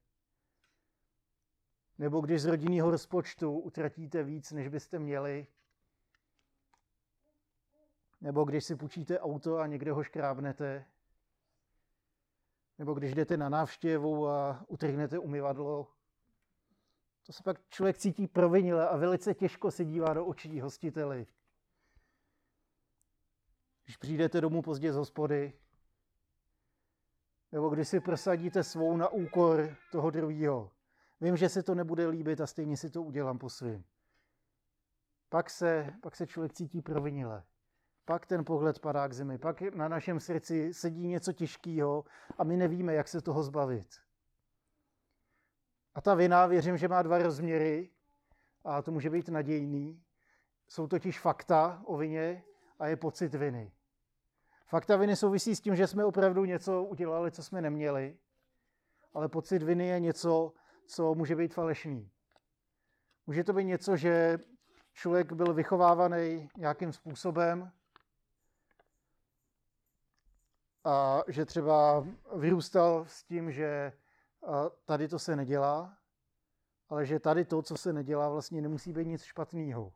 Nebo 1.98 2.20
když 2.20 2.42
z 2.42 2.46
rodinného 2.46 2.90
rozpočtu 2.90 3.58
utratíte 3.58 4.22
víc, 4.22 4.52
než 4.52 4.68
byste 4.68 4.98
měli. 4.98 5.46
Nebo 8.20 8.44
když 8.44 8.64
si 8.64 8.76
půjčíte 8.76 9.20
auto 9.20 9.58
a 9.58 9.66
někde 9.66 9.92
ho 9.92 10.02
škrábnete. 10.02 10.84
Nebo 12.78 12.94
když 12.94 13.14
jdete 13.14 13.36
na 13.36 13.48
návštěvu 13.48 14.28
a 14.28 14.64
utrhnete 14.68 15.18
umyvadlo. 15.18 15.88
To 17.26 17.32
se 17.32 17.42
pak 17.42 17.68
člověk 17.68 17.98
cítí 17.98 18.26
provinile 18.26 18.88
a 18.88 18.96
velice 18.96 19.34
těžko 19.34 19.70
se 19.70 19.84
dívá 19.84 20.14
do 20.14 20.26
očí 20.26 20.60
hostiteli. 20.60 21.26
Když 23.84 23.96
přijdete 23.96 24.40
domů 24.40 24.62
pozdě 24.62 24.92
z 24.92 24.96
hospody, 24.96 25.52
nebo 27.52 27.68
když 27.68 27.88
si 27.88 28.00
prosadíte 28.00 28.64
svou 28.64 28.96
na 28.96 29.08
úkor 29.08 29.76
toho 29.92 30.10
druhého. 30.10 30.70
Vím, 31.20 31.36
že 31.36 31.48
se 31.48 31.62
to 31.62 31.74
nebude 31.74 32.06
líbit 32.06 32.40
a 32.40 32.46
stejně 32.46 32.76
si 32.76 32.90
to 32.90 33.02
udělám 33.02 33.38
po 33.38 33.50
svým. 33.50 33.84
Pak 35.28 35.50
se, 35.50 35.94
pak 36.02 36.16
se 36.16 36.26
člověk 36.26 36.52
cítí 36.52 36.82
provinile. 36.82 37.44
Pak 38.04 38.26
ten 38.26 38.44
pohled 38.44 38.78
padá 38.78 39.08
k 39.08 39.12
zemi. 39.12 39.38
Pak 39.38 39.60
na 39.60 39.88
našem 39.88 40.20
srdci 40.20 40.74
sedí 40.74 41.08
něco 41.08 41.32
těžkého 41.32 42.04
a 42.38 42.44
my 42.44 42.56
nevíme, 42.56 42.94
jak 42.94 43.08
se 43.08 43.20
toho 43.20 43.42
zbavit. 43.42 43.88
A 45.94 46.00
ta 46.00 46.14
vina, 46.14 46.46
věřím, 46.46 46.76
že 46.76 46.88
má 46.88 47.02
dva 47.02 47.18
rozměry 47.18 47.90
a 48.64 48.82
to 48.82 48.90
může 48.90 49.10
být 49.10 49.28
nadějný. 49.28 50.02
Jsou 50.68 50.86
totiž 50.86 51.20
fakta 51.20 51.82
o 51.84 51.96
vině 51.96 52.42
a 52.78 52.86
je 52.86 52.96
pocit 52.96 53.34
viny. 53.34 53.72
Fakta 54.66 54.96
viny 54.96 55.16
souvisí 55.16 55.56
s 55.56 55.60
tím, 55.60 55.76
že 55.76 55.86
jsme 55.86 56.04
opravdu 56.04 56.44
něco 56.44 56.84
udělali, 56.84 57.30
co 57.30 57.42
jsme 57.42 57.60
neměli, 57.62 58.18
ale 59.14 59.28
pocit 59.28 59.62
viny 59.62 59.86
je 59.86 60.00
něco, 60.00 60.52
co 60.88 61.14
může 61.14 61.36
být 61.36 61.54
falešný. 61.54 62.10
Může 63.26 63.44
to 63.44 63.52
být 63.52 63.64
něco, 63.64 63.96
že 63.96 64.38
člověk 64.92 65.32
byl 65.32 65.54
vychovávaný 65.54 66.48
nějakým 66.56 66.92
způsobem 66.92 67.72
a 70.84 71.22
že 71.28 71.44
třeba 71.44 72.06
vyrůstal 72.36 73.04
s 73.08 73.24
tím, 73.24 73.52
že 73.52 73.92
tady 74.84 75.08
to 75.08 75.18
se 75.18 75.36
nedělá, 75.36 75.98
ale 76.88 77.06
že 77.06 77.20
tady 77.20 77.44
to, 77.44 77.62
co 77.62 77.76
se 77.76 77.92
nedělá, 77.92 78.28
vlastně 78.28 78.62
nemusí 78.62 78.92
být 78.92 79.06
nic 79.06 79.22
špatného. 79.22 79.92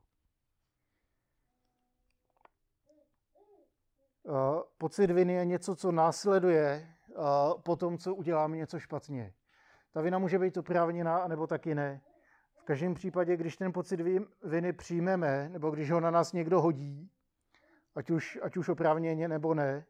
Pocit 4.78 5.10
viny 5.10 5.32
je 5.32 5.44
něco, 5.44 5.76
co 5.76 5.92
následuje 5.92 6.94
po 7.62 7.76
tom, 7.76 7.98
co 7.98 8.14
uděláme 8.14 8.56
něco 8.56 8.78
špatně. 8.78 9.34
Ta 9.92 10.00
vina 10.00 10.18
může 10.18 10.38
být 10.38 10.56
oprávněná, 10.56 11.28
nebo 11.28 11.46
taky 11.46 11.74
ne. 11.74 12.00
V 12.54 12.64
každém 12.64 12.94
případě, 12.94 13.36
když 13.36 13.56
ten 13.56 13.72
pocit 13.72 14.00
viny 14.44 14.72
přijmeme, 14.72 15.48
nebo 15.48 15.70
když 15.70 15.90
ho 15.90 16.00
na 16.00 16.10
nás 16.10 16.32
někdo 16.32 16.60
hodí, 16.60 17.10
ať 17.94 18.10
už, 18.10 18.38
ať 18.42 18.56
už 18.56 18.68
oprávněně 18.68 19.28
nebo 19.28 19.54
ne, 19.54 19.86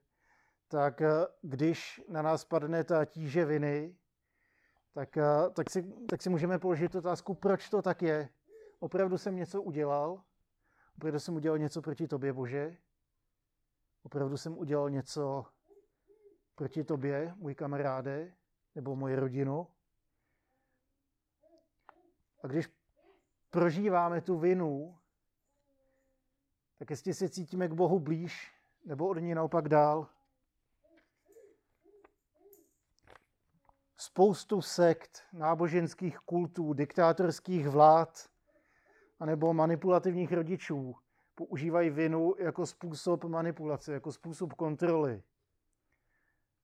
tak 0.69 1.03
když 1.43 2.01
na 2.09 2.23
nás 2.23 2.45
padne 2.45 2.85
ta 2.85 3.05
tíže 3.05 3.45
viny, 3.45 3.97
tak, 4.95 5.19
tak, 5.53 5.71
si, 5.71 5.83
tak 6.09 6.23
si 6.23 6.31
můžeme 6.31 6.59
položit 6.59 6.95
otázku, 6.95 7.35
proč 7.35 7.69
to 7.69 7.83
tak 7.83 8.03
je. 8.03 8.29
Opravdu 8.81 9.19
jsem 9.19 9.37
něco 9.37 9.63
udělal? 9.63 10.23
Opravdu 10.97 11.21
jsem 11.21 11.35
udělal 11.35 11.59
něco 11.59 11.83
proti 11.83 12.09
tobě, 12.09 12.33
Bože? 12.33 12.77
Opravdu 14.03 14.37
jsem 14.37 14.59
udělal 14.59 14.91
něco 14.91 15.45
proti 16.55 16.85
tobě, 16.85 17.35
můj 17.37 17.55
kamaráde, 17.55 18.33
nebo 18.75 18.97
moje 18.97 19.21
rodinu? 19.21 19.67
A 22.43 22.47
když 22.47 22.69
prožíváme 23.51 24.21
tu 24.21 24.39
vinu, 24.39 24.99
tak 26.79 26.91
jestli 26.91 27.15
se 27.15 27.29
cítíme 27.29 27.69
k 27.69 27.73
Bohu 27.73 28.01
blíž, 28.01 28.53
nebo 28.85 29.09
od 29.09 29.19
ní 29.19 29.35
naopak 29.35 29.69
dál. 29.69 30.09
Spoustu 33.97 34.63
sekt, 34.63 35.23
náboženských 35.33 36.19
kultů, 36.19 36.73
diktátorských 36.73 37.69
vlád, 37.69 38.29
anebo 39.21 39.55
manipulativních 39.55 40.33
rodičů 40.33 40.97
používají 41.35 41.91
vinu 41.91 42.35
jako 42.39 42.67
způsob 42.67 43.25
manipulace, 43.25 43.93
jako 43.93 44.13
způsob 44.13 44.53
kontroly. 44.53 45.23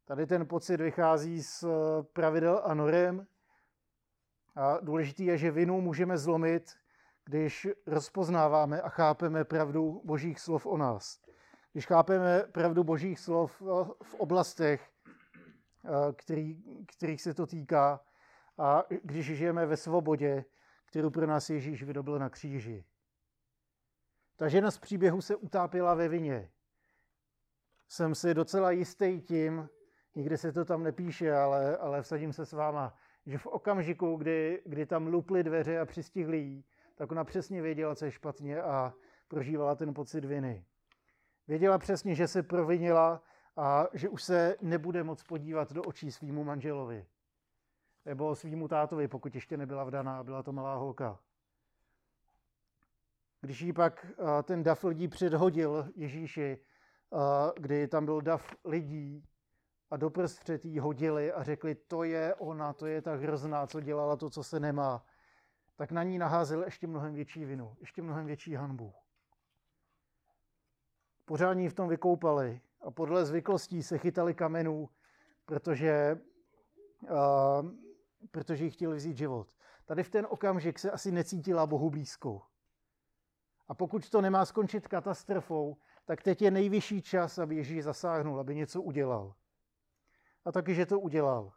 Tady 0.04 0.26
ten 0.26 0.46
pocit 0.46 0.80
vychází 0.80 1.42
z 1.42 1.64
pravidel 2.12 2.60
a 2.64 2.74
norem, 2.74 3.26
a 4.58 4.78
důležitý 4.80 5.24
je, 5.24 5.38
že 5.38 5.50
vinu 5.50 5.80
můžeme 5.80 6.18
zlomit, 6.18 6.76
když 7.24 7.68
rozpoznáváme 7.86 8.80
a 8.80 8.88
chápeme 8.88 9.44
pravdu 9.44 10.02
božích 10.04 10.40
slov 10.40 10.66
o 10.66 10.76
nás. 10.76 11.20
Když 11.72 11.86
chápeme 11.86 12.42
pravdu 12.52 12.84
božích 12.84 13.20
slov 13.20 13.62
v 14.02 14.14
oblastech, 14.14 14.90
který, 16.16 16.62
kterých 16.86 17.22
se 17.22 17.34
to 17.34 17.46
týká, 17.46 18.00
a 18.58 18.84
když 19.02 19.26
žijeme 19.26 19.66
ve 19.66 19.76
svobodě, 19.76 20.44
kterou 20.84 21.10
pro 21.10 21.26
nás 21.26 21.50
Ježíš 21.50 21.82
vydobil 21.82 22.18
na 22.18 22.28
kříži. 22.28 22.84
Ta 24.36 24.48
žena 24.48 24.70
z 24.70 24.78
příběhu 24.78 25.20
se 25.20 25.36
utápila 25.36 25.94
ve 25.94 26.08
vině. 26.08 26.50
Jsem 27.88 28.14
si 28.14 28.34
docela 28.34 28.70
jistý 28.70 29.20
tím, 29.20 29.68
nikde 30.14 30.38
se 30.38 30.52
to 30.52 30.64
tam 30.64 30.82
nepíše, 30.82 31.34
ale, 31.34 31.76
ale 31.76 32.02
vsadím 32.02 32.32
se 32.32 32.46
s 32.46 32.52
váma, 32.52 32.94
že 33.28 33.38
v 33.38 33.46
okamžiku, 33.46 34.16
kdy, 34.16 34.62
kdy 34.64 34.86
tam 34.86 35.06
luply 35.06 35.42
dveře 35.42 35.80
a 35.80 35.86
přistihli 35.86 36.38
jí, 36.38 36.64
tak 36.94 37.12
ona 37.12 37.24
přesně 37.24 37.62
věděla, 37.62 37.94
co 37.94 38.04
je 38.04 38.10
špatně 38.10 38.62
a 38.62 38.94
prožívala 39.28 39.74
ten 39.74 39.94
pocit 39.94 40.24
viny. 40.24 40.64
Věděla 41.48 41.78
přesně, 41.78 42.14
že 42.14 42.28
se 42.28 42.42
provinila 42.42 43.22
a 43.56 43.86
že 43.92 44.08
už 44.08 44.22
se 44.22 44.56
nebude 44.60 45.04
moc 45.04 45.22
podívat 45.22 45.72
do 45.72 45.82
očí 45.82 46.12
svýmu 46.12 46.44
manželovi. 46.44 47.06
Nebo 48.04 48.34
svýmu 48.34 48.68
tátovi, 48.68 49.08
pokud 49.08 49.34
ještě 49.34 49.56
nebyla 49.56 49.84
vdaná, 49.84 50.24
byla 50.24 50.42
to 50.42 50.52
malá 50.52 50.74
holka. 50.74 51.18
Když 53.40 53.60
jí 53.60 53.72
pak 53.72 54.06
ten 54.42 54.62
dav 54.62 54.84
lidí 54.84 55.08
předhodil 55.08 55.88
Ježíši, 55.94 56.58
kdy 57.56 57.88
tam 57.88 58.04
byl 58.04 58.20
dav 58.20 58.54
lidí, 58.64 59.24
a 59.90 59.96
doprostřed 59.96 60.64
jí 60.64 60.78
hodili 60.78 61.32
a 61.32 61.42
řekli, 61.42 61.74
to 61.74 62.02
je 62.02 62.34
ona, 62.34 62.72
to 62.72 62.86
je 62.86 63.02
ta 63.02 63.14
hrozná, 63.14 63.66
co 63.66 63.80
dělala 63.80 64.16
to, 64.16 64.30
co 64.30 64.42
se 64.42 64.60
nemá, 64.60 65.04
tak 65.76 65.92
na 65.92 66.02
ní 66.02 66.18
naházeli 66.18 66.64
ještě 66.64 66.86
mnohem 66.86 67.14
větší 67.14 67.44
vinu, 67.44 67.76
ještě 67.80 68.02
mnohem 68.02 68.26
větší 68.26 68.54
hanbu. 68.54 68.94
Pořádně 71.24 71.70
v 71.70 71.74
tom 71.74 71.88
vykoupali 71.88 72.60
a 72.80 72.90
podle 72.90 73.26
zvyklostí 73.26 73.82
se 73.82 73.98
chytali 73.98 74.34
kamenů, 74.34 74.88
protože, 75.44 76.20
uh, 77.02 77.70
protože 78.30 78.64
jí 78.64 78.70
chtěli 78.70 78.96
vzít 78.96 79.16
život. 79.16 79.54
Tady 79.84 80.02
v 80.02 80.10
ten 80.10 80.26
okamžik 80.30 80.78
se 80.78 80.90
asi 80.90 81.12
necítila 81.12 81.66
Bohu 81.66 81.90
blízko. 81.90 82.42
A 83.68 83.74
pokud 83.74 84.10
to 84.10 84.20
nemá 84.20 84.44
skončit 84.44 84.88
katastrofou, 84.88 85.76
tak 86.04 86.22
teď 86.22 86.42
je 86.42 86.50
nejvyšší 86.50 87.02
čas, 87.02 87.38
aby 87.38 87.56
Ježíš 87.56 87.84
zasáhnul, 87.84 88.40
aby 88.40 88.54
něco 88.54 88.82
udělal 88.82 89.34
a 90.48 90.52
taky, 90.52 90.74
že 90.74 90.86
to 90.86 91.00
udělal. 91.00 91.52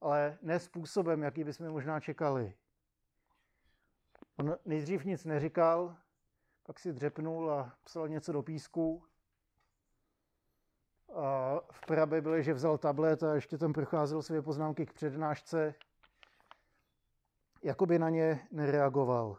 Ale 0.00 0.38
ne 0.42 0.60
způsobem, 0.60 1.22
jaký 1.22 1.44
bychom 1.44 1.70
možná 1.70 2.00
čekali. 2.00 2.54
On 4.38 4.56
nejdřív 4.64 5.04
nic 5.04 5.24
neříkal, 5.24 5.96
pak 6.62 6.78
si 6.78 6.92
dřepnul 6.92 7.52
a 7.52 7.76
psal 7.84 8.08
něco 8.08 8.32
do 8.32 8.42
písku. 8.42 9.04
A 11.14 11.56
v 11.72 11.86
prabibli, 11.86 12.44
že 12.44 12.54
vzal 12.54 12.78
tablet 12.78 13.22
a 13.22 13.34
ještě 13.34 13.58
tam 13.58 13.72
procházel 13.72 14.22
své 14.22 14.42
poznámky 14.42 14.86
k 14.86 14.92
přednášce. 14.92 15.74
Jakoby 17.62 17.98
na 17.98 18.10
ně 18.10 18.48
nereagoval. 18.50 19.38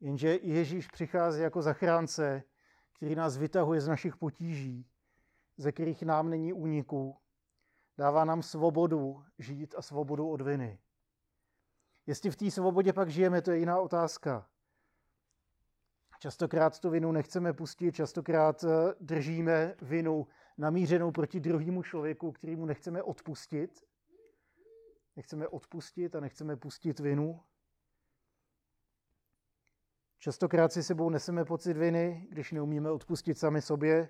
Jenže 0.00 0.38
Ježíš 0.42 0.86
přichází 0.86 1.42
jako 1.42 1.62
zachránce, 1.62 2.42
který 2.96 3.14
nás 3.14 3.36
vytahuje 3.36 3.80
z 3.80 3.88
našich 3.88 4.16
potíží 4.16 4.93
ze 5.56 5.72
kterých 5.72 6.02
nám 6.02 6.30
není 6.30 6.52
úniku. 6.52 7.16
Dává 7.98 8.24
nám 8.24 8.42
svobodu 8.42 9.24
žít 9.38 9.74
a 9.78 9.82
svobodu 9.82 10.30
od 10.30 10.40
viny. 10.40 10.78
Jestli 12.06 12.30
v 12.30 12.36
té 12.36 12.50
svobodě 12.50 12.92
pak 12.92 13.10
žijeme, 13.10 13.42
to 13.42 13.50
je 13.50 13.58
jiná 13.58 13.80
otázka. 13.80 14.48
Častokrát 16.18 16.80
tu 16.80 16.90
vinu 16.90 17.12
nechceme 17.12 17.52
pustit, 17.52 17.94
častokrát 17.94 18.64
eh, 18.64 18.94
držíme 19.00 19.74
vinu 19.82 20.26
namířenou 20.58 21.10
proti 21.10 21.40
druhému 21.40 21.82
člověku, 21.82 22.32
kterýmu 22.32 22.66
nechceme 22.66 23.02
odpustit. 23.02 23.84
Nechceme 25.16 25.48
odpustit 25.48 26.14
a 26.14 26.20
nechceme 26.20 26.56
pustit 26.56 27.00
vinu. 27.00 27.40
Častokrát 30.18 30.72
si 30.72 30.82
sebou 30.82 31.10
neseme 31.10 31.44
pocit 31.44 31.76
viny, 31.76 32.26
když 32.30 32.52
neumíme 32.52 32.90
odpustit 32.90 33.38
sami 33.38 33.62
sobě. 33.62 34.08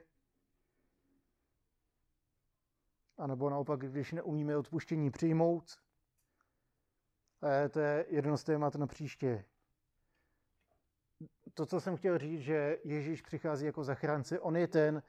A 3.18 3.26
nebo 3.26 3.50
naopak, 3.50 3.80
když 3.80 4.12
neumíme 4.12 4.56
odpuštění 4.56 5.10
přijmout. 5.10 5.78
To 7.70 7.80
je 7.80 8.06
jedno 8.08 8.36
z 8.36 8.44
témat 8.44 8.74
na 8.74 8.86
příště. 8.86 9.44
To, 11.54 11.66
co 11.66 11.80
jsem 11.80 11.96
chtěl 11.96 12.18
říct, 12.18 12.40
že 12.40 12.78
Ježíš 12.84 13.22
přichází 13.22 13.66
jako 13.66 13.84
zachránce, 13.84 14.40
on 14.40 14.56
je 14.56 14.68
ten, 14.68 15.02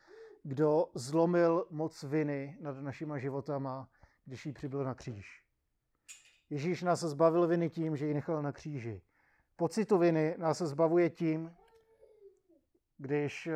kdo 0.43 0.87
zlomil 0.93 1.67
moc 1.69 2.03
viny 2.03 2.57
nad 2.61 2.77
našima 2.77 3.17
životama, 3.17 3.89
když 4.25 4.45
jí 4.45 4.53
přibyl 4.53 4.83
na 4.83 4.93
kříž. 4.93 5.43
Ježíš 6.49 6.81
nás 6.81 6.99
zbavil 6.99 7.47
viny 7.47 7.69
tím, 7.69 7.97
že 7.97 8.07
ji 8.07 8.13
nechal 8.13 8.41
na 8.41 8.51
kříži. 8.51 9.01
Pocitu 9.55 9.97
viny 9.97 10.35
nás 10.37 10.57
zbavuje 10.57 11.09
tím, 11.09 11.55
když, 12.97 13.47
eh, 13.47 13.55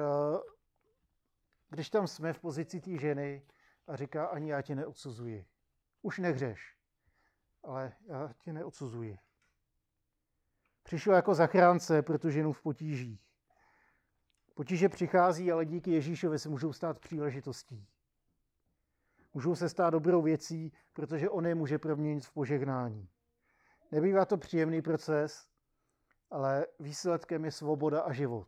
když 1.69 1.89
tam 1.89 2.07
jsme 2.07 2.33
v 2.33 2.39
pozici 2.39 2.81
té 2.81 2.97
ženy 2.97 3.45
a 3.89 3.95
říká, 3.95 4.25
ani 4.25 4.51
já 4.51 4.61
tě 4.61 4.75
neodsuzuji. 4.75 5.45
Už 6.01 6.19
nehřeš, 6.19 6.77
ale 7.63 7.93
já 8.05 8.33
tě 8.39 8.53
neodsuzuji. 8.53 9.17
Přišel 10.83 11.13
jako 11.13 11.35
zachránce 11.35 12.01
pro 12.01 12.19
tu 12.19 12.29
ženu 12.29 12.53
v 12.53 12.61
potížích. 12.61 13.29
Potíže 14.53 14.89
přichází, 14.89 15.51
ale 15.51 15.65
díky 15.65 15.91
Ježíšovi 15.91 16.39
se 16.39 16.49
můžou 16.49 16.73
stát 16.73 16.99
příležitostí. 16.99 17.87
Můžou 19.33 19.55
se 19.55 19.69
stát 19.69 19.89
dobrou 19.89 20.21
věcí, 20.21 20.73
protože 20.93 21.29
on 21.29 21.45
je 21.45 21.55
může 21.55 21.79
proměnit 21.79 22.25
v 22.25 22.33
požehnání. 22.33 23.09
Nebývá 23.91 24.25
to 24.25 24.37
příjemný 24.37 24.81
proces, 24.81 25.49
ale 26.31 26.65
výsledkem 26.79 27.45
je 27.45 27.51
svoboda 27.51 28.01
a 28.01 28.13
život. 28.13 28.47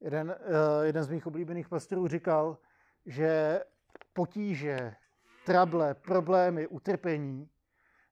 Jeden, 0.00 0.30
uh, 0.30 0.84
jeden 0.84 1.04
z 1.04 1.08
mých 1.08 1.26
oblíbených 1.26 1.68
pastorů 1.68 2.08
říkal, 2.08 2.58
že 3.06 3.60
potíže, 4.12 4.94
trable, 5.46 5.94
problémy, 5.94 6.66
utrpení, 6.66 7.50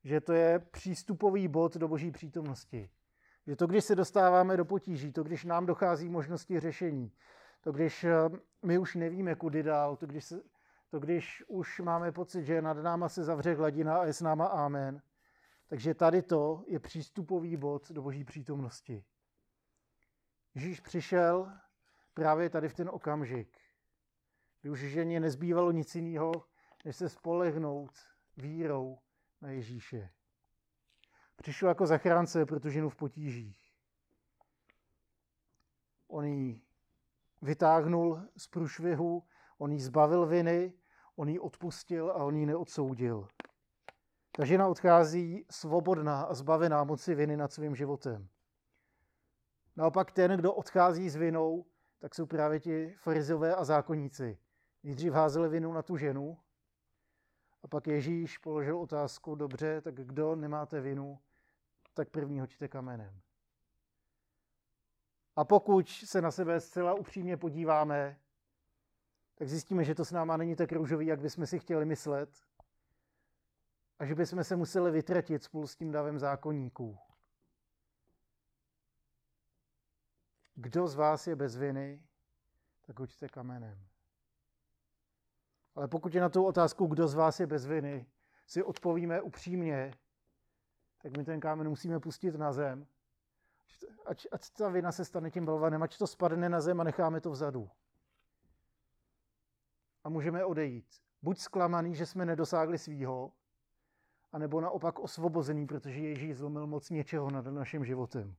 že 0.05 0.21
to 0.21 0.33
je 0.33 0.59
přístupový 0.59 1.49
bod 1.49 1.77
do 1.77 1.89
boží 1.89 2.11
přítomnosti. 2.11 2.91
Že 3.47 3.57
to, 3.57 3.67
když 3.67 3.85
se 3.85 3.95
dostáváme 3.95 4.57
do 4.57 4.65
potíží, 4.65 5.13
to, 5.13 5.23
když 5.23 5.45
nám 5.45 5.67
dochází 5.67 6.09
možnosti 6.09 6.61
řešení, 6.61 7.13
to, 7.61 7.73
když 7.73 8.05
eh, 8.05 8.15
my 8.63 8.79
už 8.79 8.95
nevíme, 8.95 9.35
kudy 9.35 9.63
dál, 9.63 9.97
to, 9.97 10.07
když, 10.07 10.25
se, 10.25 10.43
to, 10.91 11.01
když 11.01 11.45
už 11.47 11.81
máme 11.81 12.13
pocit, 12.13 12.45
že 12.45 12.63
nad 12.63 12.77
náma 12.77 13.09
se 13.09 13.25
zavře 13.25 13.55
hladina 13.55 13.99
a 13.99 14.05
je 14.05 14.13
s 14.13 14.21
náma 14.21 14.47
amen, 14.47 15.03
takže 15.67 15.95
tady 15.95 16.23
to 16.23 16.65
je 16.67 16.79
přístupový 16.79 17.57
bod 17.57 17.91
do 17.91 18.03
boží 18.03 18.25
přítomnosti. 18.25 19.05
Ježíš 20.55 20.81
přišel 20.81 21.53
právě 22.15 22.51
tady 22.51 22.69
v 22.69 22.75
ten 22.75 22.89
okamžik, 22.93 23.59
kdy 24.67 24.71
už 24.71 24.81
ženě 24.81 25.21
nezbývalo 25.21 25.71
nic 25.71 25.95
jiného, 25.95 26.33
než 26.85 26.97
se 26.97 27.09
spolehnout 27.09 27.91
vírou 28.37 28.99
na 29.41 29.51
Ježíše. 29.51 30.11
Přišel 31.37 31.69
jako 31.69 31.87
zachránce 31.87 32.47
pro 32.47 32.61
tu 32.61 32.71
ženu 32.71 32.89
v 32.89 32.97
potížích. 32.97 33.73
On 36.09 36.25
ji 36.25 36.63
vytáhnul 37.43 38.21
z 38.37 38.47
průšvihu, 38.47 39.23
on 39.59 39.73
ji 39.73 39.81
zbavil 39.81 40.27
viny, 40.27 40.73
on 41.17 41.29
ji 41.29 41.39
odpustil 41.39 42.11
a 42.11 42.15
on 42.15 42.37
ji 42.37 42.47
neodsoudil. 42.47 43.29
Ta 44.33 44.45
žena 44.45 44.69
odchází 44.69 45.47
svobodná 45.51 46.23
a 46.23 46.35
zbavená 46.35 46.85
moci 46.85 47.15
viny 47.15 47.37
nad 47.37 47.53
svým 47.53 47.77
životem. 47.77 48.29
Naopak 49.77 50.11
ten, 50.11 50.37
kdo 50.37 50.55
odchází 50.55 51.11
s 51.11 51.17
vinou, 51.17 51.67
tak 51.99 52.15
jsou 52.15 52.27
právě 52.27 52.61
ti 52.61 52.95
farizové 52.99 53.55
a 53.55 53.65
zákonníci. 53.65 54.39
Nejdřív 54.87 55.13
házeli 55.13 55.49
vinu 55.49 55.73
na 55.73 55.83
tu 55.83 55.97
ženu 55.97 56.39
a 57.63 57.69
pak 57.69 57.87
Ježíš 57.87 58.39
položil 58.39 58.79
otázku, 58.79 59.35
dobře, 59.35 59.81
tak 59.81 59.95
kdo 59.95 60.37
nemáte 60.37 60.81
vinu, 60.81 61.19
tak 61.95 62.09
první 62.09 62.41
hoďte 62.41 62.69
kamenem. 62.69 63.21
A 65.37 65.45
pokud 65.45 65.89
se 65.89 66.21
na 66.21 66.31
sebe 66.31 66.61
zcela 66.61 66.95
upřímně 66.95 67.37
podíváme, 67.37 68.21
tak 69.35 69.49
zjistíme, 69.49 69.85
že 69.85 69.95
to 69.95 70.05
s 70.05 70.13
náma 70.13 70.37
není 70.37 70.57
tak 70.57 70.73
růžový, 70.73 71.07
jak 71.07 71.21
bychom 71.21 71.47
si 71.47 71.59
chtěli 71.59 71.85
myslet 71.85 72.31
a 73.99 74.05
že 74.05 74.15
bychom 74.15 74.45
se 74.45 74.57
museli 74.57 74.91
vytratit 74.91 75.43
spolu 75.43 75.67
s 75.67 75.77
tím 75.77 75.93
davem 75.93 76.19
zákonníků. 76.19 76.99
Kdo 80.55 80.89
z 80.89 80.95
vás 80.95 81.27
je 81.27 81.37
bez 81.37 81.57
viny, 81.57 82.03
tak 82.83 82.99
hoďte 82.99 83.29
kamenem. 83.29 83.87
Ale 85.77 85.89
pokud 85.89 86.15
je 86.15 86.21
na 86.21 86.29
tu 86.29 86.45
otázku, 86.45 86.87
kdo 86.87 87.09
z 87.09 87.15
vás 87.15 87.41
je 87.41 87.47
bez 87.47 87.67
viny, 87.67 88.07
si 88.47 88.63
odpovíme 88.63 89.21
upřímně, 89.21 89.91
tak 91.03 91.17
my 91.17 91.25
ten 91.25 91.41
kámen 91.41 91.69
musíme 91.69 92.01
pustit 92.01 92.35
na 92.35 92.53
zem. 92.53 92.87
Ať, 94.07 94.27
ať 94.33 94.51
ta 94.51 94.69
vina 94.69 94.93
se 94.93 95.05
stane 95.05 95.31
tím 95.31 95.45
balvanem, 95.45 95.83
ať 95.83 95.99
to 95.99 96.07
spadne 96.07 96.49
na 96.49 96.61
zem 96.61 96.81
a 96.81 96.85
necháme 96.85 97.21
to 97.21 97.31
vzadu. 97.31 97.71
A 100.05 100.09
můžeme 100.09 100.45
odejít. 100.45 100.87
Buď 101.23 101.39
zklamaný, 101.39 101.95
že 101.95 102.07
jsme 102.07 102.27
nedosáhli 102.27 102.79
svýho, 102.79 103.33
anebo 104.33 104.61
naopak 104.61 104.99
osvobozený, 104.99 105.67
protože 105.67 106.01
Ježíš 106.01 106.37
zlomil 106.37 106.67
moc 106.67 106.91
něčeho 106.91 107.31
nad 107.31 107.47
naším 107.47 107.85
životem. 107.85 108.37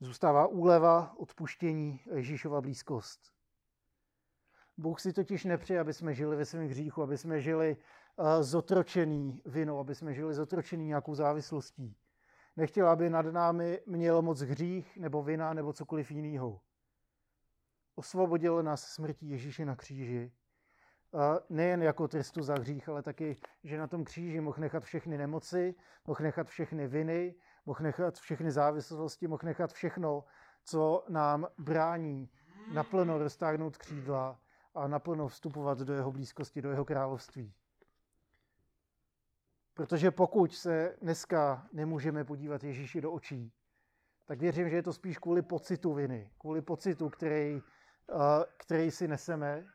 Zůstává 0.00 0.46
úleva, 0.46 1.14
odpuštění 1.16 2.00
a 2.12 2.14
Ježíšova 2.14 2.60
blízkost. 2.60 3.32
Bůh 4.82 5.00
si 5.00 5.12
totiž 5.12 5.44
nepřeje, 5.44 5.80
aby 5.80 5.92
jsme 5.92 6.14
žili 6.14 6.36
ve 6.36 6.44
svém 6.44 6.68
hříchu, 6.68 7.02
aby 7.02 7.18
jsme 7.18 7.40
žili 7.40 7.76
uh, 8.16 8.42
zotročený 8.42 9.42
vinou, 9.44 9.78
aby 9.78 9.94
jsme 9.94 10.14
žili 10.14 10.34
zotročený 10.34 10.86
nějakou 10.86 11.14
závislostí. 11.14 11.96
Nechtěl, 12.56 12.88
aby 12.88 13.10
nad 13.10 13.26
námi 13.26 13.80
měl 13.86 14.22
moc 14.22 14.40
hřích 14.40 14.96
nebo 14.96 15.22
vina 15.22 15.54
nebo 15.54 15.72
cokoliv 15.72 16.10
jiného. 16.10 16.60
Osvobodil 17.94 18.62
nás 18.62 18.82
smrtí 18.84 19.30
Ježíše 19.30 19.64
na 19.64 19.76
kříži. 19.76 20.32
Uh, 21.10 21.20
nejen 21.50 21.82
jako 21.82 22.08
trestu 22.08 22.42
za 22.42 22.54
hřích, 22.54 22.88
ale 22.88 23.02
taky, 23.02 23.36
že 23.64 23.78
na 23.78 23.86
tom 23.86 24.04
kříži 24.04 24.40
mohl 24.40 24.60
nechat 24.60 24.84
všechny 24.84 25.18
nemoci, 25.18 25.74
mohl 26.06 26.22
nechat 26.22 26.46
všechny 26.48 26.88
viny, 26.88 27.34
mohl 27.66 27.80
nechat 27.82 28.18
všechny 28.18 28.50
závislosti, 28.50 29.28
mohl 29.28 29.42
nechat 29.44 29.72
všechno, 29.72 30.24
co 30.64 31.04
nám 31.08 31.46
brání 31.58 32.30
naplno 32.72 33.18
roztáhnout 33.18 33.76
křídla 33.76 34.41
a 34.74 34.88
naplno 34.88 35.28
vstupovat 35.28 35.78
do 35.78 35.94
jeho 35.94 36.12
blízkosti, 36.12 36.62
do 36.62 36.70
jeho 36.70 36.84
království. 36.84 37.54
Protože 39.74 40.10
pokud 40.10 40.54
se 40.54 40.96
dneska 41.02 41.66
nemůžeme 41.72 42.24
podívat 42.24 42.64
Ježíši 42.64 43.00
do 43.00 43.12
očí, 43.12 43.52
tak 44.26 44.40
věřím, 44.40 44.68
že 44.68 44.76
je 44.76 44.82
to 44.82 44.92
spíš 44.92 45.18
kvůli 45.18 45.42
pocitu 45.42 45.94
viny, 45.94 46.30
kvůli 46.38 46.62
pocitu, 46.62 47.10
který, 47.10 47.62
který 48.56 48.90
si 48.90 49.08
neseme, 49.08 49.66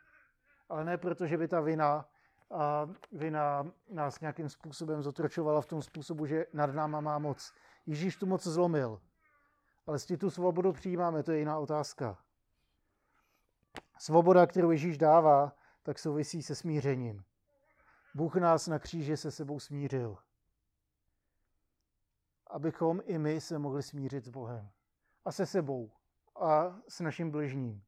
ale 0.69 0.86
ne 0.86 0.97
proto, 0.97 1.27
že 1.27 1.38
by 1.38 1.47
ta 1.47 1.62
vina, 1.62 2.10
vina 3.12 3.71
nás 3.89 4.19
nějakým 4.19 4.49
způsobem 4.49 5.01
zotročovala 5.01 5.62
v 5.62 5.65
tom 5.65 5.81
způsobu, 5.81 6.25
že 6.25 6.45
nad 6.53 6.73
náma 6.73 7.01
má 7.01 7.19
moc. 7.19 7.53
Ježíš 7.86 8.15
tu 8.15 8.25
moc 8.25 8.47
zlomil, 8.47 9.01
ale 9.88 9.95
jestli 9.95 10.17
tu 10.17 10.29
svobodu 10.29 10.73
přijímáme, 10.73 11.23
to 11.23 11.31
je 11.31 11.39
jiná 11.39 11.60
otázka. 11.60 12.17
Svoboda, 14.00 14.48
kterou 14.48 14.72
Ježíš 14.72 14.98
dává, 14.98 15.54
tak 15.84 16.00
souvisí 16.00 16.44
se 16.44 16.56
smířením. 16.56 17.24
Bůh 18.16 18.36
nás 18.36 18.68
na 18.68 18.80
kříži 18.80 19.18
se 19.18 19.32
sebou 19.32 19.60
smířil. 19.60 20.18
Abychom 22.48 23.02
i 23.06 23.18
my 23.18 23.42
se 23.42 23.60
mohli 23.60 23.84
smířit 23.84 24.26
s 24.26 24.30
Bohem. 24.30 24.70
A 25.26 25.32
se 25.32 25.46
sebou. 25.46 25.92
A 26.36 26.80
s 26.88 27.00
naším 27.00 27.32
bližním. 27.32 27.84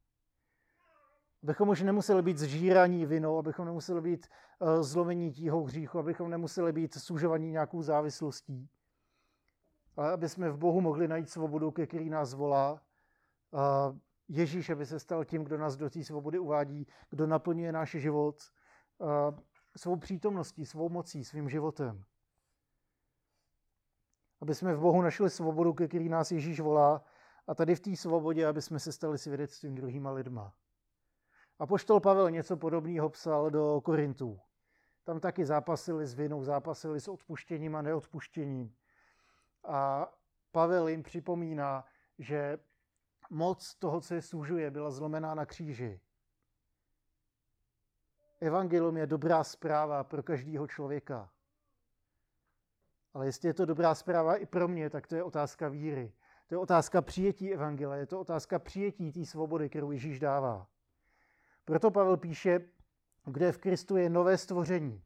Abychom 1.44 1.70
už 1.70 1.82
nemuseli 1.82 2.22
být 2.22 2.38
zžíraní 2.38 3.06
vinou, 3.06 3.38
abychom 3.38 3.66
nemuseli 3.66 4.02
být 4.02 4.28
uh, 4.60 4.84
zlomení 4.84 5.32
tíhou 5.32 5.64
hříchu, 5.64 6.00
abychom 6.00 6.30
nemuseli 6.30 6.74
být 6.74 6.94
sužovaní 6.94 7.52
nějakou 7.52 7.82
závislostí. 7.82 8.70
Ale 9.98 10.12
aby 10.12 10.30
jsme 10.30 10.50
v 10.50 10.58
Bohu 10.58 10.82
mohli 10.82 11.08
najít 11.08 11.30
svobodu, 11.30 11.72
ke 11.72 11.88
který 11.88 12.10
nás 12.10 12.34
volá. 12.34 12.82
Ježíš, 14.30 14.70
aby 14.70 14.86
se 14.86 15.00
stal 15.00 15.26
tím, 15.26 15.44
kdo 15.44 15.58
nás 15.58 15.76
do 15.76 15.90
té 15.90 16.04
svobody 16.04 16.40
uvádí, 16.40 16.88
kdo 17.10 17.28
naplňuje 17.28 17.72
náš 17.72 17.92
život 17.92 18.52
svou 19.78 19.96
přítomností, 19.96 20.66
svou 20.66 20.90
mocí, 20.90 21.26
svým 21.26 21.50
životem. 21.50 22.04
Aby 24.42 24.56
jsme 24.56 24.74
v 24.74 24.80
Bohu 24.80 25.02
našli 25.02 25.30
svobodu, 25.30 25.74
ke 25.74 25.88
který 25.88 26.10
nás 26.10 26.32
Ježíš 26.32 26.60
volá, 26.60 27.04
a 27.48 27.56
tady 27.56 27.76
v 27.76 27.80
té 27.80 27.96
svobodě, 27.96 28.48
aby 28.48 28.62
jsme 28.62 28.80
se 28.80 28.92
stali 28.92 29.18
svědectvím 29.18 29.76
druhýma 29.76 30.12
lidma. 30.12 30.54
A 31.60 31.66
poštol 31.68 32.00
Pavel 32.00 32.32
něco 32.32 32.58
podobného 32.58 33.10
psal 33.10 33.50
do 33.50 33.82
Korintů. 33.82 34.40
Tam 35.04 35.20
taky 35.20 35.46
zápasili 35.46 36.08
s 36.08 36.14
vinou, 36.14 36.44
zápasili 36.44 37.02
s 37.02 37.08
odpuštěním 37.08 37.76
a 37.76 37.82
neodpuštěním. 37.82 38.76
A 39.64 40.12
Pavel 40.52 40.88
jim 40.88 41.04
připomíná, 41.04 41.86
že 42.20 42.58
moc 43.30 43.76
toho, 43.76 44.02
co 44.02 44.14
je 44.14 44.22
služuje, 44.22 44.72
byla 44.72 44.92
zlomená 44.92 45.36
na 45.36 45.46
kříži. 45.46 46.00
Evangelium 48.40 48.98
je 48.98 49.08
dobrá 49.08 49.44
zpráva 49.44 50.04
pro 50.04 50.24
každého 50.24 50.68
člověka. 50.68 51.30
Ale 53.14 53.26
jestli 53.26 53.50
je 53.50 53.54
to 53.54 53.66
dobrá 53.66 53.96
zpráva 53.96 54.36
i 54.36 54.46
pro 54.46 54.68
mě, 54.68 54.90
tak 54.90 55.08
to 55.08 55.16
je 55.16 55.24
otázka 55.24 55.70
víry. 55.70 56.14
To 56.48 56.56
je 56.56 56.60
otázka 56.60 57.02
přijetí 57.02 57.54
Evangelia, 57.54 57.96
je 57.96 58.06
to 58.06 58.20
otázka 58.20 58.60
přijetí 58.60 59.12
té 59.12 59.26
svobody, 59.26 59.70
kterou 59.70 59.92
Ježíš 59.92 60.20
dává. 60.20 60.68
Proto 61.66 61.92
Pavel 61.92 62.18
píše, 62.18 62.60
kde 63.26 63.52
v 63.52 63.58
Kristu 63.58 63.98
je 63.98 64.10
nové 64.10 64.38
stvoření. 64.38 65.04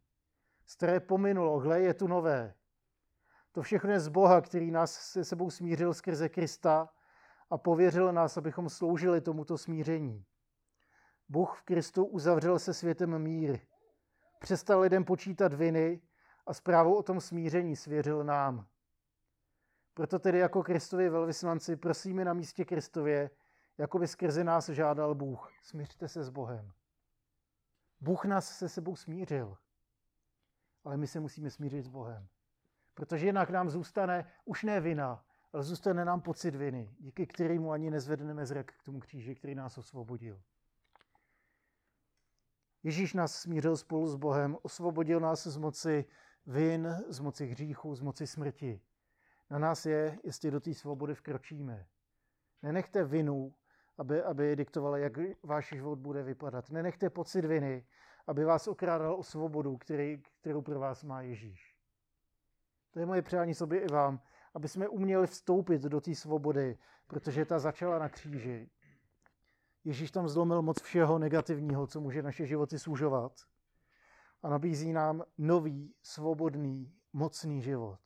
Staré 0.65 0.99
pominulo, 0.99 1.59
hle 1.59 1.81
je 1.81 1.93
tu 1.93 2.07
nové. 2.07 2.53
To 3.51 3.61
všechno 3.61 3.91
je 3.91 3.99
z 3.99 4.07
Boha, 4.07 4.41
který 4.41 4.71
nás 4.71 4.93
se 4.93 5.25
sebou 5.25 5.49
smířil 5.49 5.93
skrze 5.93 6.29
Krista 6.29 6.89
a 7.53 7.57
pověřil 7.57 8.13
nás, 8.13 8.37
abychom 8.37 8.69
sloužili 8.69 9.21
tomuto 9.21 9.57
smíření. 9.57 10.25
Bůh 11.29 11.59
v 11.59 11.61
Kristu 11.61 12.05
uzavřel 12.05 12.59
se 12.59 12.73
světem 12.73 13.19
mír. 13.19 13.59
Přestal 14.39 14.79
lidem 14.79 15.05
počítat 15.05 15.53
viny 15.53 16.01
a 16.47 16.53
zprávu 16.53 16.95
o 16.95 17.03
tom 17.03 17.21
smíření 17.21 17.75
svěřil 17.75 18.23
nám. 18.23 18.67
Proto 19.93 20.19
tedy 20.19 20.39
jako 20.39 20.63
Kristovi 20.63 21.09
velvyslanci 21.09 21.75
prosíme 21.75 22.25
na 22.25 22.33
místě 22.33 22.65
Kristově, 22.65 23.29
jako 23.77 23.99
by 23.99 24.07
skrze 24.07 24.43
nás 24.43 24.69
žádal 24.69 25.15
Bůh. 25.15 25.51
Smířte 25.61 26.07
se 26.07 26.23
s 26.23 26.29
Bohem. 26.29 26.71
Bůh 28.01 28.25
nás 28.25 28.57
se 28.57 28.69
sebou 28.69 28.95
smířil, 28.95 29.57
ale 30.83 30.97
my 30.97 31.07
se 31.07 31.19
musíme 31.19 31.49
smířit 31.49 31.85
s 31.85 31.87
Bohem. 31.87 32.27
Protože 32.93 33.25
jinak 33.25 33.49
nám 33.49 33.69
zůstane 33.69 34.31
už 34.45 34.63
ne 34.63 34.79
vina, 34.79 35.25
ale 35.53 35.63
zůstane 35.63 36.05
nám 36.05 36.21
pocit 36.21 36.55
viny, 36.55 36.95
díky 36.99 37.27
kterému 37.27 37.71
ani 37.71 37.91
nezvedneme 37.91 38.45
zrak 38.45 38.73
k 38.73 38.83
tomu 38.83 38.99
kříži, 38.99 39.35
který 39.35 39.55
nás 39.55 39.77
osvobodil. 39.77 40.41
Ježíš 42.83 43.13
nás 43.13 43.35
smířil 43.35 43.77
spolu 43.77 44.07
s 44.07 44.15
Bohem, 44.15 44.57
osvobodil 44.61 45.19
nás 45.19 45.47
z 45.47 45.57
moci 45.57 46.05
vin, 46.45 46.95
z 47.07 47.19
moci 47.19 47.45
hříchu, 47.45 47.95
z 47.95 48.01
moci 48.01 48.27
smrti. 48.27 48.81
Na 49.49 49.59
nás 49.59 49.85
je, 49.85 50.19
jestli 50.23 50.51
do 50.51 50.59
té 50.59 50.73
svobody 50.73 51.15
vkročíme. 51.15 51.87
Nenechte 52.61 53.03
vinu, 53.03 53.55
aby, 53.97 54.23
aby 54.23 54.55
diktovala, 54.55 54.97
jak 54.97 55.13
váš 55.43 55.69
život 55.69 55.99
bude 55.99 56.23
vypadat. 56.23 56.69
Nenechte 56.69 57.09
pocit 57.09 57.45
viny, 57.45 57.85
aby 58.27 58.45
vás 58.45 58.67
okrádal 58.67 59.15
o 59.15 59.23
svobodu, 59.23 59.77
který, 59.77 60.21
kterou 60.41 60.61
pro 60.61 60.79
vás 60.79 61.03
má 61.03 61.21
Ježíš. 61.21 61.77
To 62.91 62.99
je 62.99 63.05
moje 63.05 63.21
přání 63.21 63.53
sobě 63.53 63.79
i 63.79 63.87
vám, 63.87 64.21
aby 64.53 64.67
jsme 64.67 64.87
uměli 64.87 65.27
vstoupit 65.27 65.81
do 65.81 66.01
té 66.01 66.15
svobody, 66.15 66.77
protože 67.07 67.45
ta 67.45 67.59
začala 67.59 67.99
na 67.99 68.09
kříži. 68.09 68.69
Ježíš 69.83 70.11
tam 70.11 70.29
zlomil 70.29 70.61
moc 70.61 70.81
všeho 70.81 71.19
negativního, 71.19 71.87
co 71.87 72.01
může 72.01 72.23
naše 72.23 72.45
životy 72.45 72.79
služovat 72.79 73.41
a 74.43 74.49
nabízí 74.49 74.93
nám 74.93 75.23
nový, 75.37 75.95
svobodný, 76.03 76.93
mocný 77.13 77.61
život. 77.61 77.99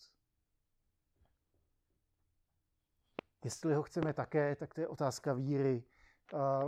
Jestli 3.43 3.73
ho 3.73 3.83
chceme 3.83 4.13
také, 4.13 4.55
tak 4.55 4.73
to 4.73 4.81
je 4.81 4.87
otázka 4.87 5.33
víry, 5.33 5.83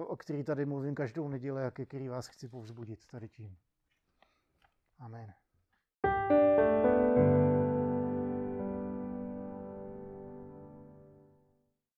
o 0.07 0.17
který 0.17 0.43
tady 0.43 0.65
mluvím 0.65 0.95
každou 0.95 1.27
neděli 1.27 1.63
a 1.65 1.71
ke 1.71 1.85
který 1.85 2.07
vás 2.07 2.27
chci 2.27 2.47
povzbudit 2.47 3.05
tady 3.05 3.29
tím. 3.29 3.57
Amen. 4.99 5.33